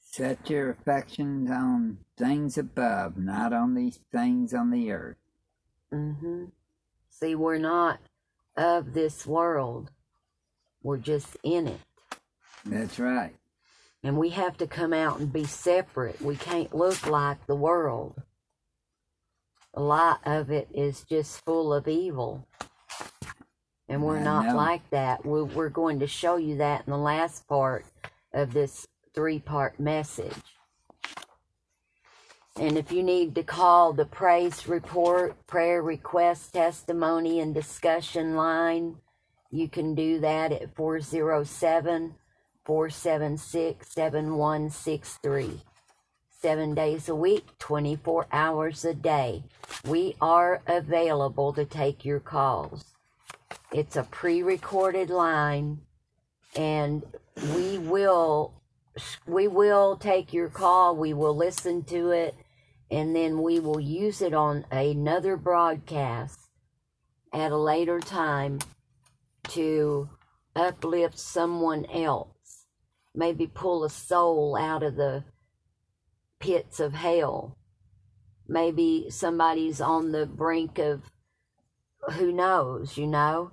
Set 0.00 0.50
your 0.50 0.70
affections 0.70 1.50
on 1.50 1.98
things 2.18 2.58
above, 2.58 3.16
not 3.16 3.54
on 3.54 3.74
these 3.74 4.00
things 4.12 4.52
on 4.52 4.70
the 4.70 4.90
earth. 4.90 5.16
Mm 5.94 6.18
hmm. 6.18 6.44
See, 7.08 7.34
we're 7.34 7.58
not 7.58 8.00
of 8.60 8.92
this 8.92 9.26
world, 9.26 9.90
we're 10.82 10.98
just 10.98 11.36
in 11.42 11.66
it. 11.66 11.80
That's 12.66 12.98
right. 12.98 13.34
And 14.02 14.18
we 14.18 14.30
have 14.30 14.58
to 14.58 14.66
come 14.66 14.92
out 14.92 15.18
and 15.18 15.32
be 15.32 15.44
separate. 15.44 16.20
We 16.20 16.36
can't 16.36 16.74
look 16.74 17.06
like 17.06 17.46
the 17.46 17.56
world. 17.56 18.22
A 19.72 19.80
lot 19.80 20.20
of 20.24 20.50
it 20.50 20.68
is 20.74 21.04
just 21.08 21.44
full 21.44 21.72
of 21.72 21.88
evil. 21.88 22.46
And 23.88 24.02
we're 24.02 24.18
I 24.18 24.22
not 24.22 24.46
know. 24.46 24.56
like 24.56 24.88
that. 24.90 25.24
We're, 25.24 25.44
we're 25.44 25.68
going 25.70 26.00
to 26.00 26.06
show 26.06 26.36
you 26.36 26.58
that 26.58 26.84
in 26.86 26.90
the 26.90 26.98
last 26.98 27.48
part 27.48 27.86
of 28.32 28.52
this 28.52 28.86
three 29.14 29.38
part 29.38 29.80
message. 29.80 30.34
And 32.60 32.76
if 32.76 32.92
you 32.92 33.02
need 33.02 33.34
to 33.36 33.42
call 33.42 33.94
the 33.94 34.04
praise 34.04 34.68
report, 34.68 35.46
prayer 35.46 35.80
request, 35.80 36.52
testimony, 36.52 37.40
and 37.40 37.54
discussion 37.54 38.36
line, 38.36 38.96
you 39.50 39.66
can 39.66 39.94
do 39.94 40.20
that 40.20 40.52
at 40.52 40.76
407 40.76 42.16
476 42.66 43.88
7163. 43.90 45.62
Seven 46.28 46.74
days 46.74 47.08
a 47.08 47.14
week, 47.14 47.46
24 47.58 48.26
hours 48.30 48.84
a 48.84 48.92
day. 48.92 49.42
We 49.86 50.16
are 50.20 50.60
available 50.66 51.54
to 51.54 51.64
take 51.64 52.04
your 52.04 52.20
calls. 52.20 52.84
It's 53.72 53.96
a 53.96 54.02
pre 54.02 54.42
recorded 54.42 55.08
line, 55.08 55.80
and 56.54 57.04
we 57.54 57.78
will 57.78 58.52
we 59.26 59.48
will 59.48 59.96
take 59.96 60.34
your 60.34 60.48
call 60.48 60.96
we 60.96 61.14
will 61.14 61.34
listen 61.34 61.82
to 61.84 62.10
it 62.10 62.34
and 62.90 63.14
then 63.14 63.42
we 63.42 63.60
will 63.60 63.80
use 63.80 64.20
it 64.20 64.34
on 64.34 64.64
another 64.70 65.36
broadcast 65.36 66.38
at 67.32 67.52
a 67.52 67.56
later 67.56 68.00
time 68.00 68.58
to 69.48 70.08
uplift 70.56 71.18
someone 71.18 71.86
else 71.86 72.66
maybe 73.14 73.46
pull 73.46 73.84
a 73.84 73.90
soul 73.90 74.56
out 74.56 74.82
of 74.82 74.96
the 74.96 75.24
pits 76.38 76.80
of 76.80 76.94
hell 76.94 77.56
maybe 78.48 79.06
somebody's 79.10 79.80
on 79.80 80.12
the 80.12 80.26
brink 80.26 80.78
of 80.78 81.12
who 82.12 82.32
knows 82.32 82.96
you 82.96 83.06
know 83.06 83.52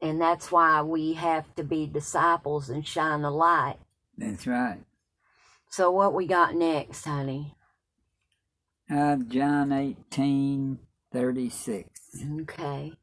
and 0.00 0.20
that's 0.20 0.52
why 0.52 0.82
we 0.82 1.14
have 1.14 1.54
to 1.56 1.64
be 1.64 1.86
disciples 1.86 2.70
and 2.70 2.86
shine 2.86 3.24
a 3.24 3.30
light. 3.30 3.78
That's 4.16 4.46
right. 4.46 4.78
So, 5.70 5.90
what 5.90 6.14
we 6.14 6.26
got 6.26 6.54
next, 6.54 7.04
honey? 7.04 7.54
Uh, 8.90 9.16
John 9.16 9.70
eighteen 9.70 10.78
thirty 11.12 11.50
six. 11.50 12.00
Okay. 12.40 12.94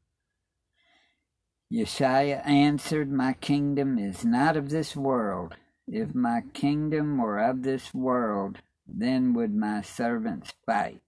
Yeshua 1.71 2.45
answered, 2.47 3.11
My 3.11 3.33
kingdom 3.33 3.99
is 3.99 4.25
not 4.25 4.57
of 4.57 4.69
this 4.69 4.95
world. 4.95 5.55
If 5.87 6.15
my 6.15 6.41
kingdom 6.53 7.17
were 7.19 7.39
of 7.39 7.63
this 7.63 7.93
world, 7.93 8.59
then 8.87 9.33
would 9.33 9.53
my 9.53 9.81
servants 9.81 10.53
fight, 10.65 11.01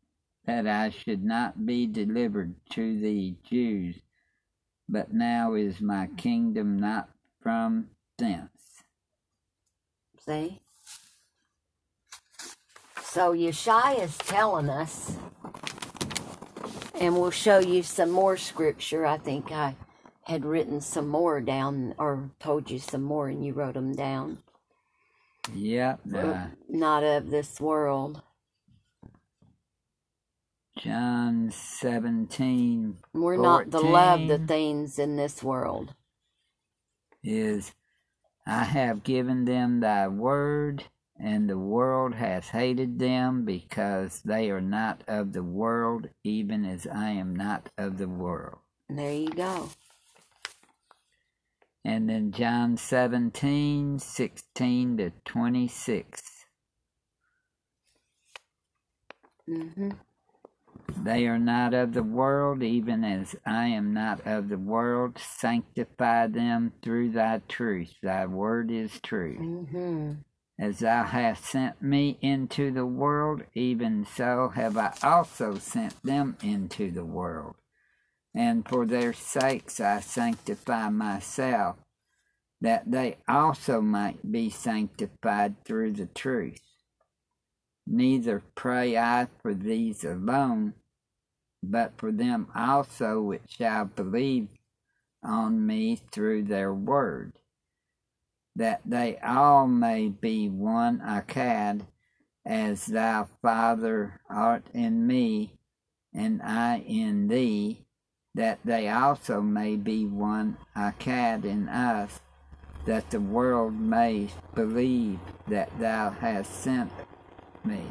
that 0.45 0.67
I 0.67 0.91
should 0.91 1.23
not 1.23 1.65
be 1.65 1.87
delivered 1.87 2.55
to 2.71 2.99
the 2.99 3.35
Jews. 3.49 3.95
But 4.87 5.13
now 5.13 5.55
is 5.55 5.81
my 5.81 6.07
kingdom 6.17 6.77
not 6.79 7.09
from 7.41 7.87
thence. 8.17 8.83
See? 10.19 10.61
So, 13.17 13.34
Yeshua 13.34 14.03
is 14.03 14.15
telling 14.15 14.69
us, 14.69 15.17
and 17.01 17.15
we'll 17.15 17.32
show 17.32 17.58
you 17.58 17.82
some 17.82 18.12
more 18.12 18.38
scripture. 18.38 19.08
I 19.08 19.17
think 19.17 19.51
I 19.51 19.75
had 20.25 20.45
written 20.45 20.82
some 20.82 21.08
more 21.08 21.41
down, 21.41 21.95
or 21.97 22.30
told 22.39 22.69
you 22.69 22.77
some 22.77 23.01
more, 23.01 23.27
and 23.27 23.43
you 23.43 23.53
wrote 23.53 23.73
them 23.73 23.95
down. 23.95 24.38
Yep, 25.51 26.01
uh, 26.15 26.45
Not 26.69 27.03
of 27.03 27.32
this 27.32 27.60
world. 27.60 28.21
John 30.77 31.49
17 31.49 32.97
We're 33.13 33.38
not 33.38 33.71
the 33.71 33.80
love 33.80 34.27
the 34.27 34.38
things 34.38 34.99
in 34.99 35.15
this 35.15 35.41
world. 35.41 35.95
is 37.23 37.73
I 38.45 38.65
have 38.65 39.03
given 39.03 39.45
them 39.45 39.80
thy 39.80 40.08
word, 40.08 40.84
and 41.19 41.49
the 41.49 41.58
world 41.60 42.15
hath 42.15 42.49
hated 42.49 42.99
them 42.99 43.45
because 43.45 44.21
they 44.23 44.51
are 44.51 44.62
not 44.62 45.03
of 45.08 45.34
the 45.34 45.43
world, 45.43 46.10
even 46.23 46.65
as 46.65 46.88
I 46.88 47.12
am 47.12 47.36
not 47.36 47.69
of 47.77 47.97
the 47.97 48.10
world. 48.10 48.60
And 48.89 48.99
there 48.99 49.13
you 49.13 49.30
go. 49.30 49.69
And 51.86 52.10
then 52.10 52.32
John 52.32 52.77
17, 52.77 53.99
16 53.99 54.97
to 54.97 55.12
26. 55.25 56.21
hmm 59.47 59.89
They 60.97 61.27
are 61.27 61.39
not 61.39 61.73
of 61.73 61.93
the 61.93 62.03
world, 62.03 62.63
even 62.63 63.03
as 63.03 63.36
I 63.45 63.67
am 63.67 63.93
not 63.93 64.25
of 64.27 64.49
the 64.49 64.58
world. 64.60 65.17
Sanctify 65.19 66.27
them 66.27 66.73
through 66.84 67.12
thy 67.12 67.41
truth. 67.47 67.93
Thy 68.03 68.25
word 68.27 68.71
is 68.71 68.99
truth. 69.01 69.39
hmm 69.39 70.13
As 70.60 70.80
thou 70.80 71.04
hast 71.04 71.46
sent 71.46 71.84
me 71.84 72.17
into 72.20 72.72
the 72.72 72.86
world, 72.86 73.43
even 73.54 74.06
so 74.06 74.50
have 74.50 74.76
I 74.76 74.93
also 75.04 75.56
sent 75.60 76.02
them 76.02 76.36
into 76.41 76.89
the 76.89 77.06
world. 77.06 77.56
And 78.34 78.67
for 78.67 78.86
their 78.86 79.13
sakes 79.13 79.80
I 79.80 80.00
sanctify 80.00 80.89
myself, 80.89 81.78
that 82.60 82.89
they 82.89 83.17
also 83.28 83.82
might 83.82 84.32
be 84.32 84.50
sanctified 84.50 85.63
through 85.63 85.93
the 85.93 86.08
truth. 86.08 86.62
Neither 87.86 88.41
pray 88.56 88.98
I 88.98 89.28
for 89.41 89.54
these 89.54 90.04
alone, 90.04 90.74
but 91.62 91.93
for 91.98 92.12
them 92.12 92.48
also 92.56 93.22
which 93.22 93.58
shall 93.60 93.86
believe 93.86 94.50
on 95.22 95.67
me 95.67 96.02
through 96.12 96.43
their 96.43 96.74
word 96.74 97.34
that 98.58 98.82
they 98.86 99.17
all 99.20 99.67
may 99.67 100.10
be 100.10 100.50
one 100.50 101.00
echad, 101.00 101.82
as 102.43 102.88
thou, 102.88 103.28
Father, 103.41 104.20
art 104.30 104.65
in 104.74 105.06
me, 105.06 105.54
and 106.12 106.41
I 106.41 106.80
in 106.80 107.28
thee, 107.28 107.86
that 108.34 108.58
they 108.65 108.89
also 108.89 109.41
may 109.41 109.76
be 109.76 110.06
one 110.06 110.58
echad 110.76 111.46
in 111.46 111.70
us, 111.70 112.20
that 112.86 113.12
the 113.12 113.20
world 113.20 113.80
may 113.80 114.30
believe 114.56 115.20
that 115.48 115.70
thou 115.80 116.10
hast 116.10 116.52
sent 116.52 116.91
me. 117.63 117.84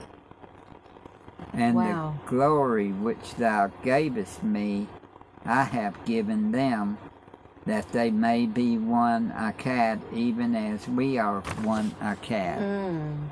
And 1.53 1.77
Wow. 1.77 2.15
the 2.25 2.29
glory 2.29 2.91
which 2.91 3.37
thou 3.37 3.69
gavest 3.85 4.43
me, 4.43 4.89
I 5.45 5.63
have 5.63 6.05
given 6.05 6.51
them, 6.51 6.99
that 7.67 7.91
they 7.93 8.11
may 8.11 8.47
be 8.47 8.79
one 8.79 9.33
echad, 9.33 10.01
even 10.15 10.55
as 10.55 10.89
we 10.89 11.19
are 11.19 11.41
one 11.63 11.91
echad. 12.01 12.59
Mm. 12.59 13.29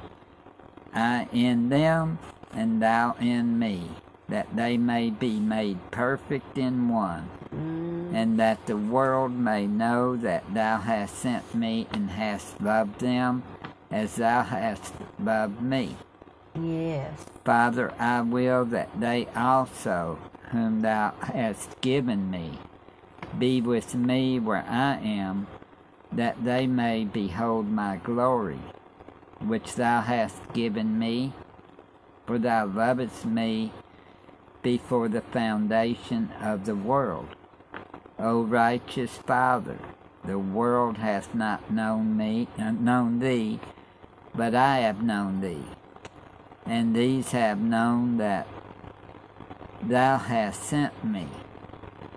I 0.93 1.29
in 1.33 1.69
them, 1.69 2.19
and 2.53 2.83
thou 2.83 3.17
in 3.21 3.59
me, 3.59 3.91
that 4.29 4.55
they 4.55 4.77
may 4.77 5.11
be 5.11 5.39
made 5.41 5.79
perfect 5.91 6.59
in 6.59 6.89
one, 6.89 7.29
Mm. 7.55 8.13
and 8.15 8.39
that 8.41 8.67
the 8.67 8.77
world 8.77 9.33
may 9.33 9.67
know 9.67 10.17
that 10.17 10.43
thou 10.53 10.79
hast 10.79 11.15
sent 11.17 11.55
me 11.55 11.87
and 11.93 12.11
hast 12.11 12.61
loved 12.61 13.01
them 13.01 13.45
as 13.91 14.17
thou 14.17 14.43
hast 14.43 14.93
loved 15.21 15.63
me. 15.63 15.97
Yes. 16.61 17.13
Father, 17.45 17.93
I 17.99 18.23
will 18.23 18.65
that 18.67 18.89
they 18.99 19.27
also, 19.37 20.19
whom 20.51 20.81
thou 20.81 21.13
hast 21.21 21.81
given 21.81 22.31
me, 22.31 22.59
be 23.39 23.61
with 23.61 23.95
me 23.95 24.39
where 24.39 24.65
I 24.69 24.99
am, 24.99 25.47
that 26.13 26.45
they 26.45 26.67
may 26.67 27.05
behold 27.05 27.69
my 27.69 27.97
glory, 27.97 28.61
which 29.41 29.75
thou 29.75 30.01
hast 30.01 30.53
given 30.53 30.99
me, 30.99 31.33
for 32.27 32.39
thou 32.39 32.67
lovest 32.67 33.25
me 33.25 33.73
before 34.63 35.09
the 35.09 35.21
foundation 35.21 36.33
of 36.41 36.65
the 36.65 36.75
world. 36.75 37.29
O 38.19 38.43
righteous 38.43 39.11
Father, 39.19 39.79
the 40.25 40.39
world 40.39 40.99
hath 40.99 41.35
not 41.35 41.71
known 41.71 42.17
me, 42.17 42.49
uh, 42.59 42.71
known 42.71 43.19
thee, 43.19 43.61
but 44.35 44.55
I 44.55 44.79
have 44.79 45.03
known 45.03 45.41
thee. 45.41 45.67
And 46.65 46.95
these 46.97 47.33
have 47.33 47.59
known 47.59 48.17
that 48.17 48.49
thou 49.83 50.17
hast 50.17 50.63
sent 50.63 51.05
me, 51.05 51.29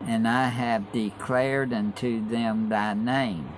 and 0.05 0.27
I 0.27 0.49
have 0.49 0.91
declared 0.91 1.73
unto 1.73 2.25
them 2.25 2.69
thy 2.69 2.93
name, 2.93 3.49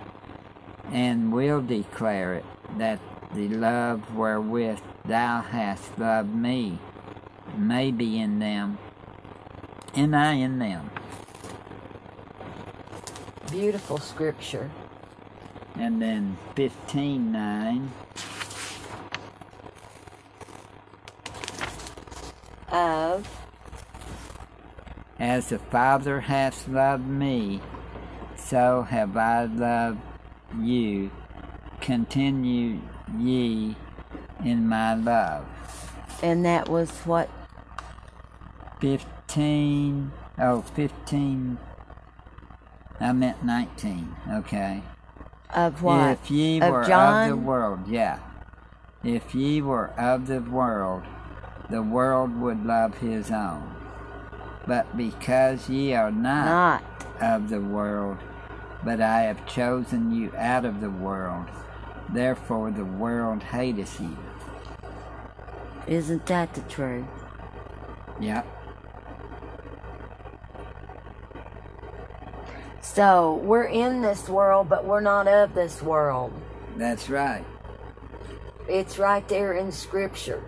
and 0.91 1.33
will 1.33 1.61
declare 1.61 2.35
it, 2.35 2.45
that 2.77 2.99
the 3.33 3.47
love 3.49 4.15
wherewith 4.15 4.79
thou 5.05 5.41
hast 5.41 5.97
loved 5.99 6.33
me 6.33 6.79
may 7.57 7.91
be 7.91 8.19
in 8.19 8.39
them, 8.39 8.77
and 9.95 10.15
I 10.15 10.33
in 10.33 10.59
them. 10.59 10.89
Beautiful 13.51 13.97
scripture. 13.97 14.69
And 15.75 16.01
then 16.01 16.37
fifteen 16.55 17.31
nine. 17.31 17.91
Of 22.71 23.27
As 25.19 25.49
the 25.49 25.59
Father 25.59 26.21
hath 26.21 26.67
loved 26.67 27.07
me, 27.07 27.61
so 28.35 28.83
have 28.83 29.17
I 29.17 29.43
loved 29.45 29.99
you. 30.57 31.11
Continue 31.81 32.79
ye 33.17 33.75
in 34.43 34.67
my 34.67 34.93
love. 34.93 35.45
and 36.23 36.45
that 36.45 36.69
was 36.69 36.89
what 37.05 37.29
15, 38.81 40.11
oh, 40.39 40.61
15, 40.61 41.57
I 43.01 43.11
meant 43.11 43.43
19, 43.43 44.15
okay. 44.31 44.83
of 45.53 45.81
what 45.83 46.11
If 46.11 46.31
ye 46.31 46.61
Of 46.61 46.71
were 46.71 46.91
of 46.93 47.29
the 47.29 47.35
world, 47.35 47.87
yeah. 47.87 48.19
If 49.03 49.33
ye 49.33 49.61
were 49.61 49.89
of 49.97 50.27
the 50.27 50.41
world, 50.41 51.03
the 51.69 51.81
world 51.81 52.39
would 52.39 52.65
love 52.65 52.97
his 52.97 53.31
own. 53.31 53.75
But 54.69 54.95
because 54.95 55.67
ye 55.67 55.95
are 55.95 56.11
not, 56.11 56.83
not 57.19 57.23
of 57.23 57.49
the 57.49 57.59
world, 57.59 58.19
but 58.83 59.01
I 59.01 59.21
have 59.21 59.47
chosen 59.47 60.13
you 60.13 60.31
out 60.37 60.63
of 60.63 60.79
the 60.79 60.91
world, 60.91 61.47
therefore 62.09 62.69
the 62.69 62.85
world 62.85 63.41
hateth 63.41 63.99
you. 63.99 64.15
isn't 65.87 66.23
that 66.27 66.53
the 66.53 66.61
truth? 66.61 67.07
Yep. 68.19 68.45
So 72.83 73.41
we're 73.43 73.63
in 73.63 74.03
this 74.03 74.29
world, 74.29 74.69
but 74.69 74.85
we're 74.85 75.01
not 75.01 75.27
of 75.27 75.55
this 75.55 75.81
world. 75.81 76.31
That's 76.77 77.09
right. 77.09 77.43
It's 78.67 78.99
right 78.99 79.27
there 79.27 79.53
in 79.53 79.71
Scripture. 79.71 80.43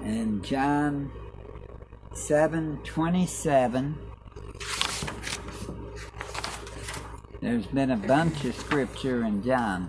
in 0.00 0.42
John 0.42 1.10
7:27 2.14 3.94
There's 7.40 7.66
been 7.66 7.90
a 7.92 7.96
bunch 7.96 8.44
of 8.44 8.54
scripture 8.54 9.24
in 9.24 9.42
John. 9.42 9.88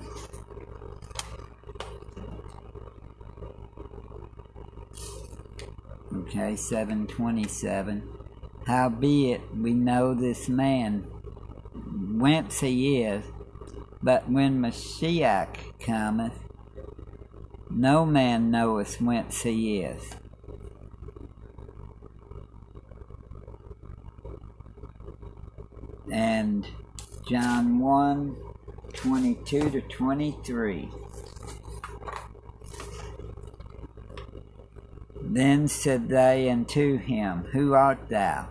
Okay, 6.14 6.56
727. 6.56 8.08
Howbeit 8.68 9.42
we 9.56 9.74
know 9.74 10.14
this 10.14 10.48
man 10.48 11.02
whence 12.20 12.60
he 12.60 13.02
is, 13.02 13.26
but 14.02 14.30
when 14.30 14.62
Mashiach 14.62 15.80
cometh, 15.80 16.38
no 17.70 18.06
man 18.06 18.52
knoweth 18.52 19.02
whence 19.02 19.42
he 19.42 19.80
is. 19.82 20.21
And 26.12 26.68
John 27.28 27.80
1 27.80 28.36
22 28.94 29.70
to 29.70 29.82
23. 29.82 30.90
Then 35.22 35.70
said 35.70 36.10
they 36.10 36.50
unto 36.50 36.98
him, 36.98 37.46
Who 37.54 37.74
art 37.74 38.10
thou? 38.10 38.50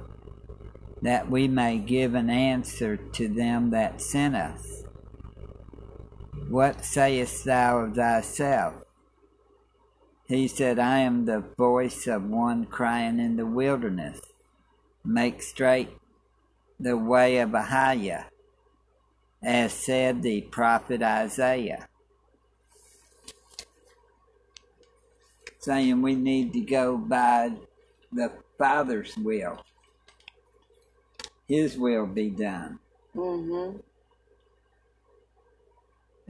That 1.02 1.30
we 1.30 1.46
may 1.46 1.76
give 1.76 2.14
an 2.14 2.30
answer 2.30 2.96
to 2.96 3.28
them 3.28 3.70
that 3.70 4.00
sent 4.00 4.34
us. 4.34 4.84
What 6.48 6.84
sayest 6.84 7.44
thou 7.44 7.80
of 7.80 7.94
thyself? 7.94 8.74
He 10.26 10.48
said, 10.48 10.78
I 10.78 11.00
am 11.00 11.26
the 11.26 11.44
voice 11.58 12.06
of 12.06 12.24
one 12.24 12.64
crying 12.64 13.20
in 13.20 13.36
the 13.36 13.46
wilderness, 13.46 14.20
Make 15.04 15.42
straight 15.42 15.99
the 16.80 16.96
way 16.96 17.38
of 17.38 17.50
Ahiah, 17.50 18.24
as 19.42 19.72
said 19.72 20.22
the 20.22 20.40
prophet 20.40 21.02
Isaiah. 21.02 21.86
Saying 25.58 26.00
we 26.00 26.14
need 26.14 26.54
to 26.54 26.60
go 26.60 26.96
by 26.96 27.52
the 28.10 28.32
Father's 28.56 29.14
will. 29.16 29.62
His 31.46 31.76
will 31.76 32.06
be 32.06 32.30
done. 32.30 32.78
Mm-hmm. 33.14 33.76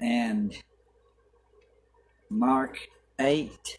And 0.02 0.56
Mark 2.28 2.78
8 3.20 3.78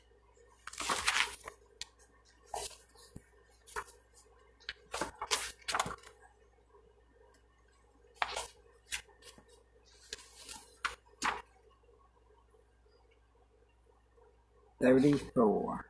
34. 14.81 15.85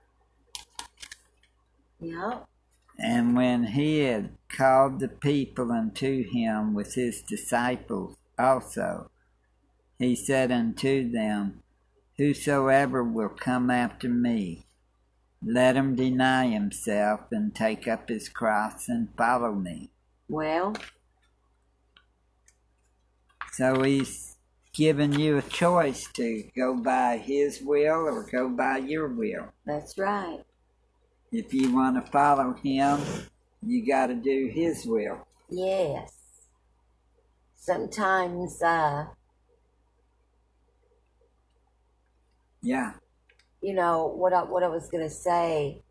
Yep. 2.00 2.48
And 3.00 3.36
when 3.36 3.64
he 3.68 4.00
had 4.00 4.32
called 4.50 5.00
the 5.00 5.08
people 5.08 5.72
unto 5.72 6.30
him 6.30 6.74
with 6.74 6.96
his 6.96 7.22
disciples 7.22 8.16
also, 8.38 9.10
he 9.98 10.16
said 10.16 10.52
unto 10.52 11.10
them, 11.10 11.64
Whosoever 12.18 13.04
will 13.04 13.30
come 13.30 13.70
after 13.70 14.10
me, 14.10 14.66
let 15.44 15.76
him 15.76 15.96
deny 15.96 16.48
himself 16.48 17.22
and 17.32 17.56
take 17.56 17.88
up 17.88 18.10
his 18.10 18.30
cross 18.30 18.88
and 18.88 19.10
follow 19.18 19.54
me. 19.54 19.90
Well, 20.28 20.76
So 23.52 23.82
he's 23.84 24.38
given 24.74 25.14
you 25.14 25.38
a 25.38 25.42
choice 25.42 26.08
to 26.14 26.44
go 26.56 26.76
by 26.76 27.18
his 27.18 27.62
will 27.62 28.08
or 28.08 28.24
go 28.24 28.50
by 28.50 28.78
your 28.78 29.08
will. 29.08 29.48
that's 29.66 29.98
right. 29.98 30.44
If 31.32 31.54
you 31.54 31.74
want 31.74 32.04
to 32.04 32.12
follow 32.12 32.54
him, 32.54 33.00
you 33.66 33.86
got 33.86 34.08
to 34.08 34.16
do 34.16 34.52
his 34.54 34.86
will. 34.86 35.26
Yes. 35.50 36.14
Sometimes, 37.56 38.62
uh, 38.62 39.06
Yeah, 42.64 42.94
you 43.62 43.74
know 43.74 44.06
what 44.06 44.34
I 44.34 44.44
what 44.44 44.64
I 44.64 44.68
was 44.68 44.88
gonna 44.90 45.10
say. 45.10 45.82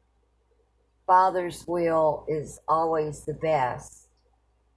Father's 1.07 1.65
will 1.67 2.25
is 2.29 2.61
always 2.69 3.25
the 3.25 3.35
best. 3.35 4.00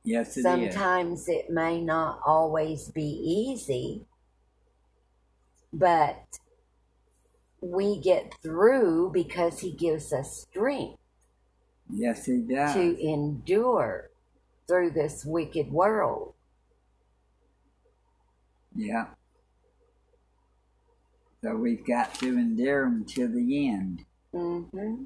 Yes, 0.03 0.37
it 0.37 0.39
is. 0.39 0.43
Sometimes 0.43 1.27
it 1.27 1.49
may 1.49 1.81
not 1.81 2.19
always 2.25 2.89
be 2.89 3.03
easy, 3.03 4.05
but 5.71 6.23
we 7.61 7.99
get 7.99 8.33
through 8.41 9.11
because 9.13 9.59
He 9.59 9.71
gives 9.71 10.11
us 10.11 10.45
strength 10.49 10.99
Yes, 11.89 12.25
he 12.25 12.37
does. 12.39 12.73
to 12.73 12.99
endure 12.99 14.09
through 14.67 14.91
this 14.91 15.25
wicked 15.25 15.71
world. 15.71 16.33
Yeah. 18.75 19.07
So 21.43 21.55
we've 21.55 21.85
got 21.85 22.15
to 22.15 22.27
endure 22.37 22.85
them 22.85 23.05
to 23.09 23.27
the 23.27 23.67
end. 23.69 24.05
Mm-hmm. 24.33 25.03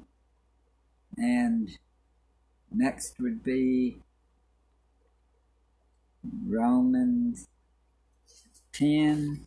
And 1.16 1.78
next 2.72 3.18
would 3.18 3.42
be 3.42 3.98
Romans 6.24 7.48
10. 8.72 9.46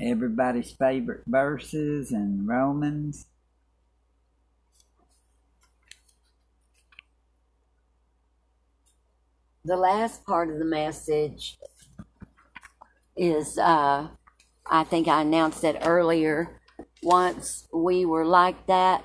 Everybody's 0.00 0.72
favorite 0.72 1.24
verses 1.26 2.12
in 2.12 2.46
Romans. 2.46 3.26
The 9.64 9.76
last 9.76 10.24
part 10.24 10.48
of 10.48 10.58
the 10.58 10.64
message 10.64 11.58
is 13.16 13.58
uh, 13.58 14.08
I 14.66 14.84
think 14.84 15.08
I 15.08 15.22
announced 15.22 15.64
it 15.64 15.76
earlier. 15.82 16.60
Once 17.02 17.68
we 17.72 18.04
were 18.04 18.24
like 18.24 18.66
that, 18.66 19.04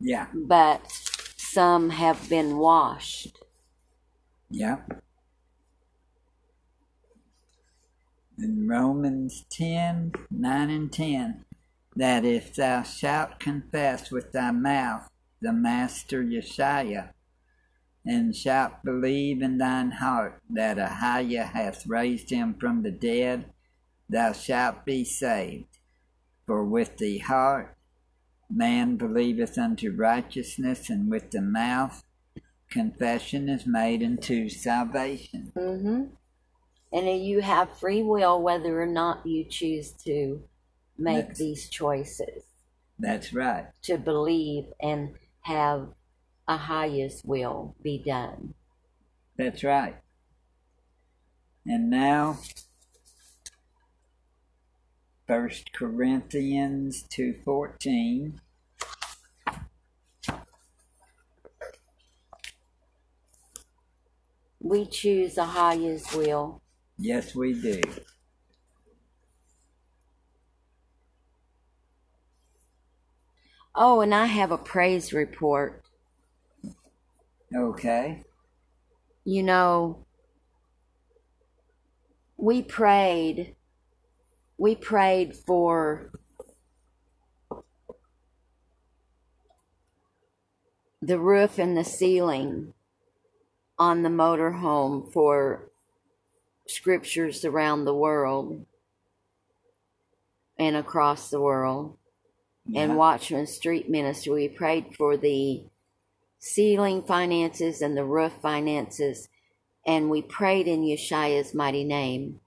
Yeah, 0.00 0.26
but 0.32 0.84
some 1.36 1.90
have 1.90 2.28
been 2.28 2.58
washed. 2.58 3.38
yeah. 4.50 4.80
In 8.42 8.66
Romans 8.66 9.44
10 9.50 10.12
9 10.30 10.70
and 10.70 10.90
10, 10.90 11.44
that 11.96 12.24
if 12.24 12.54
thou 12.54 12.82
shalt 12.82 13.38
confess 13.38 14.10
with 14.10 14.32
thy 14.32 14.50
mouth 14.50 15.10
the 15.42 15.52
Master 15.52 16.22
Yeshua, 16.22 17.10
and 18.06 18.34
shalt 18.34 18.82
believe 18.82 19.42
in 19.42 19.58
thine 19.58 19.90
heart 19.90 20.40
that 20.48 20.78
Ahiah 20.78 21.52
hath 21.52 21.86
raised 21.86 22.30
him 22.30 22.54
from 22.58 22.82
the 22.82 22.90
dead, 22.90 23.52
thou 24.08 24.32
shalt 24.32 24.86
be 24.86 25.04
saved. 25.04 25.78
For 26.46 26.64
with 26.64 26.96
the 26.96 27.18
heart 27.18 27.76
man 28.48 28.96
believeth 28.96 29.58
unto 29.58 29.94
righteousness, 29.94 30.88
and 30.88 31.10
with 31.10 31.30
the 31.30 31.42
mouth 31.42 32.02
confession 32.70 33.50
is 33.50 33.66
made 33.66 34.02
unto 34.02 34.48
salvation. 34.48 35.52
Mm-hmm. 35.54 36.04
And 36.92 37.08
you 37.24 37.40
have 37.40 37.78
free 37.78 38.02
will 38.02 38.42
whether 38.42 38.80
or 38.80 38.86
not 38.86 39.24
you 39.26 39.44
choose 39.44 39.92
to 40.04 40.42
make 40.98 41.28
Yes. 41.28 41.38
these 41.38 41.68
choices 41.68 42.42
That's 42.98 43.32
right. 43.32 43.66
to 43.82 43.96
believe 43.96 44.72
and 44.80 45.14
have 45.42 45.94
Ahaya's 46.48 47.22
will 47.24 47.76
be 47.82 47.98
done. 47.98 48.54
That's 49.36 49.62
right. 49.62 49.96
And 51.64 51.88
now, 51.90 52.38
First 55.26 55.72
Corinthians 55.72 57.04
two 57.08 57.34
fourteen. 57.44 58.40
We 64.60 64.84
choose 64.86 65.36
Ahaya's 65.36 66.12
will. 66.14 66.59
Yes, 67.02 67.34
we 67.34 67.54
do. 67.54 67.80
Oh, 73.74 74.02
and 74.02 74.14
I 74.14 74.26
have 74.26 74.50
a 74.50 74.58
praise 74.58 75.14
report. 75.14 75.82
Okay. 77.56 78.22
You 79.24 79.42
know, 79.42 80.04
we 82.36 82.60
prayed, 82.60 83.56
we 84.58 84.76
prayed 84.76 85.34
for 85.34 86.10
the 91.00 91.18
roof 91.18 91.58
and 91.58 91.78
the 91.78 91.84
ceiling 91.84 92.74
on 93.78 94.02
the 94.02 94.10
motorhome 94.10 95.10
for 95.10 95.69
scriptures 96.70 97.44
around 97.44 97.84
the 97.84 97.94
world 97.94 98.64
and 100.58 100.76
across 100.76 101.30
the 101.30 101.40
world 101.40 101.96
and 102.74 102.96
Watchman 102.96 103.46
Street 103.46 103.90
Ministry. 103.90 104.32
We 104.32 104.48
prayed 104.48 104.94
for 104.96 105.16
the 105.16 105.64
ceiling 106.38 107.02
finances 107.02 107.82
and 107.82 107.96
the 107.96 108.04
roof 108.04 108.32
finances, 108.40 109.28
and 109.86 110.10
we 110.10 110.22
prayed 110.22 110.68
in 110.68 110.82
Yeshua's 110.82 111.54
mighty 111.54 111.84
name, 111.84 112.40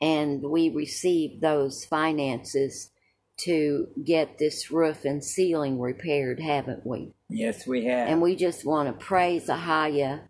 and 0.00 0.42
we 0.42 0.68
received 0.68 1.40
those 1.40 1.84
finances 1.84 2.90
to 3.38 3.88
get 4.04 4.38
this 4.38 4.70
roof 4.70 5.04
and 5.04 5.24
ceiling 5.24 5.80
repaired, 5.80 6.40
haven't 6.40 6.86
we? 6.86 7.12
Yes, 7.28 7.66
we 7.66 7.86
have. 7.86 8.08
And 8.08 8.20
we 8.20 8.36
just 8.36 8.64
want 8.64 8.88
to 8.88 9.04
praise 9.04 9.46
Ahaya 9.46 10.28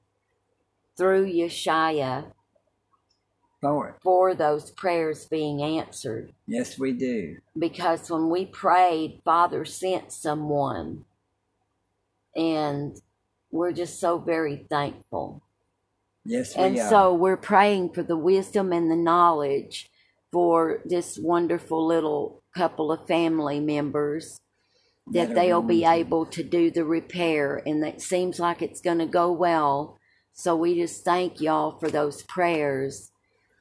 through 0.97 1.27
Yeshua 1.27 2.33
for 3.63 3.97
for 4.03 4.35
those 4.35 4.71
prayers 4.73 5.25
being 5.25 5.63
answered. 5.63 6.35
Yes, 6.47 6.79
we 6.79 6.93
do. 6.93 7.39
because 7.59 8.11
when 8.11 8.29
we 8.29 8.45
prayed, 8.45 9.23
Father 9.25 9.65
sent 9.65 10.13
someone, 10.13 11.07
and 12.37 13.01
we're 13.51 13.73
just 13.73 13.99
so 13.99 14.19
very 14.19 14.67
thankful. 14.69 15.43
Yes, 16.25 16.57
we 16.57 16.63
are. 16.63 16.67
And 16.67 16.79
are. 16.79 16.91
so 16.91 17.15
we're 17.15 17.37
praying 17.39 17.95
for 17.95 18.03
the 18.03 18.17
wisdom 18.19 18.73
and 18.73 18.91
the 18.91 18.97
knowledge 18.97 19.91
for 20.33 20.81
this 20.85 21.19
wonderful 21.19 21.87
little 21.87 22.43
couple 22.55 22.91
of 22.93 23.07
family 23.07 23.61
members 23.61 24.41
that 25.07 25.29
That 25.29 25.35
they'll 25.35 25.63
be 25.63 25.85
able 25.85 26.27
to 26.27 26.43
do 26.43 26.71
the 26.71 26.85
repair, 26.85 27.63
and 27.65 27.85
it 27.85 28.01
seems 28.03 28.41
like 28.41 28.63
it's 28.63 28.81
going 28.81 28.99
to 28.99 29.07
go 29.07 29.31
well. 29.33 29.99
So 30.33 30.57
we 30.57 30.75
just 30.75 31.05
thank 31.05 31.41
y'all 31.41 31.79
for 31.79 31.91
those 31.91 32.23
prayers 32.25 33.12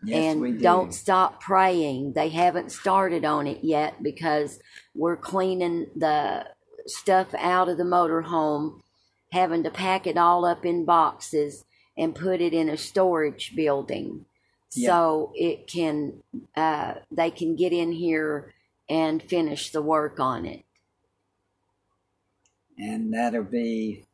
yes, 0.03 0.33
and 0.33 0.41
we 0.41 0.51
do. 0.53 0.59
don't 0.59 0.93
stop 0.93 1.41
praying. 1.41 2.13
They 2.13 2.29
haven't 2.29 2.71
started 2.71 3.25
on 3.25 3.47
it 3.47 3.63
yet 3.63 4.01
because 4.03 4.59
we're 4.95 5.17
cleaning 5.17 5.87
the 5.95 6.47
stuff 6.87 7.33
out 7.37 7.69
of 7.69 7.77
the 7.77 7.83
motorhome, 7.83 8.81
having 9.31 9.63
to 9.63 9.69
pack 9.71 10.07
it 10.07 10.17
all 10.17 10.45
up 10.45 10.65
in 10.65 10.85
boxes 10.85 11.63
and 11.97 12.15
put 12.15 12.41
it 12.41 12.53
in 12.53 12.69
a 12.69 12.77
storage 12.77 13.55
building. 13.55 14.25
So 14.69 15.33
it 15.35 15.67
can, 15.67 16.23
uh, 16.55 16.95
they 17.11 17.29
can 17.29 17.55
get 17.57 17.73
in 17.73 17.91
here 17.91 18.53
and 18.89 19.21
finish 19.21 19.71
the 19.71 19.81
work 19.81 20.19
on 20.19 20.45
it. 20.45 20.63
and 22.77 23.13
that'll 23.13 23.43
be, 23.43 24.05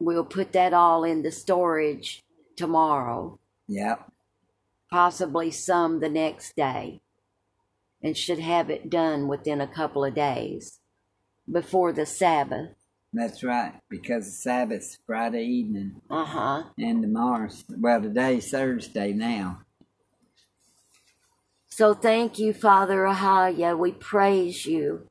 We'll 0.00 0.24
put 0.24 0.52
that 0.52 0.74
all 0.74 1.04
in 1.04 1.22
the 1.22 1.30
storage 1.30 2.22
tomorrow. 2.56 3.38
yep. 3.68 4.10
Possibly 4.94 5.50
some 5.50 5.98
the 5.98 6.08
next 6.08 6.54
day, 6.54 7.00
and 8.00 8.16
should 8.16 8.38
have 8.38 8.70
it 8.70 8.88
done 8.88 9.26
within 9.26 9.60
a 9.60 9.66
couple 9.66 10.04
of 10.04 10.14
days 10.14 10.78
before 11.50 11.92
the 11.92 12.06
Sabbath. 12.06 12.76
That's 13.12 13.42
right. 13.42 13.74
Because 13.90 14.26
the 14.26 14.30
Sabbath's 14.30 14.98
Friday 15.04 15.42
evening 15.46 16.00
Uh 16.08 16.24
huh. 16.24 16.62
and 16.78 17.02
tomorrow's, 17.02 17.64
well, 17.68 18.00
today's 18.00 18.48
Thursday 18.52 19.12
now. 19.12 19.62
So 21.66 21.92
thank 21.92 22.38
you, 22.38 22.52
Father 22.52 23.00
Ahaya. 23.02 23.76
We 23.76 23.90
praise 23.90 24.64
you. 24.64 25.08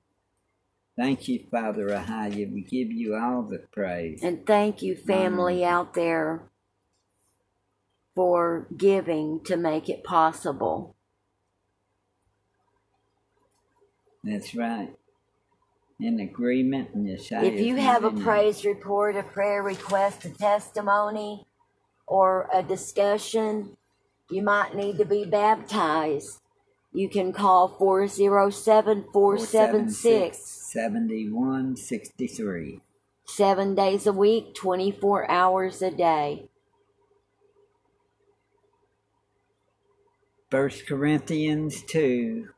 Thank 0.98 1.28
you, 1.28 1.44
Father 1.52 1.88
Ahaya. 1.90 2.50
We 2.54 2.62
give 2.62 2.90
you 2.90 3.16
all 3.16 3.42
the 3.42 3.60
praise. 3.74 4.24
And 4.24 4.46
thank 4.46 4.82
you, 4.82 4.96
family 4.96 5.66
out 5.66 5.94
there, 5.94 6.44
for 8.16 8.68
giving 8.76 9.42
to 9.46 9.58
make 9.58 9.90
it 9.90 10.04
possible. 10.04 10.96
That's 14.24 14.56
right. 14.56 14.96
In 16.00 16.20
agreement 16.20 16.96
and. 16.96 17.08
If 17.10 17.60
you 17.60 17.76
have 17.76 18.04
a 18.04 18.12
praise 18.12 18.66
report, 18.66 19.16
a 19.16 19.24
prayer 19.24 19.62
request, 19.62 20.26
a 20.26 20.30
testimony, 20.30 21.46
or 22.08 22.50
a 22.54 22.64
discussion, 22.64 23.78
you 24.30 24.42
might 24.42 24.76
need 24.76 24.98
to 24.98 25.06
be 25.06 25.26
baptized. 25.26 26.40
You 26.92 27.10
can 27.10 27.34
call 27.34 27.68
407 27.68 29.06
476 29.12 30.38
7163. 30.38 32.82
seven 33.26 33.76
days 33.76 34.06
a 34.06 34.14
week, 34.14 34.54
24 34.56 35.30
hours 35.30 35.82
a 35.82 35.92
day. 35.92 36.50
First 40.54 40.86
Corinthians 40.86 41.82
2, 41.82 42.50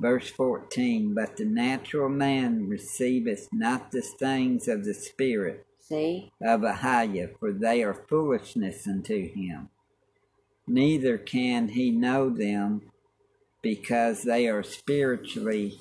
verse 0.00 0.28
14. 0.30 1.14
But 1.14 1.36
the 1.36 1.44
natural 1.44 2.08
man 2.08 2.68
receiveth 2.68 3.48
not 3.52 3.92
the 3.92 4.02
things 4.02 4.66
of 4.66 4.84
the 4.84 4.92
Spirit 4.92 5.64
See? 5.78 6.32
of 6.42 6.62
Ahiah, 6.62 7.38
for 7.38 7.52
they 7.52 7.84
are 7.84 7.94
foolishness 7.94 8.88
unto 8.88 9.32
him. 9.32 9.68
Neither 10.66 11.16
can 11.16 11.68
he 11.68 11.92
know 11.92 12.28
them, 12.28 12.90
because 13.62 14.24
they 14.24 14.48
are 14.48 14.64
spiritually 14.64 15.80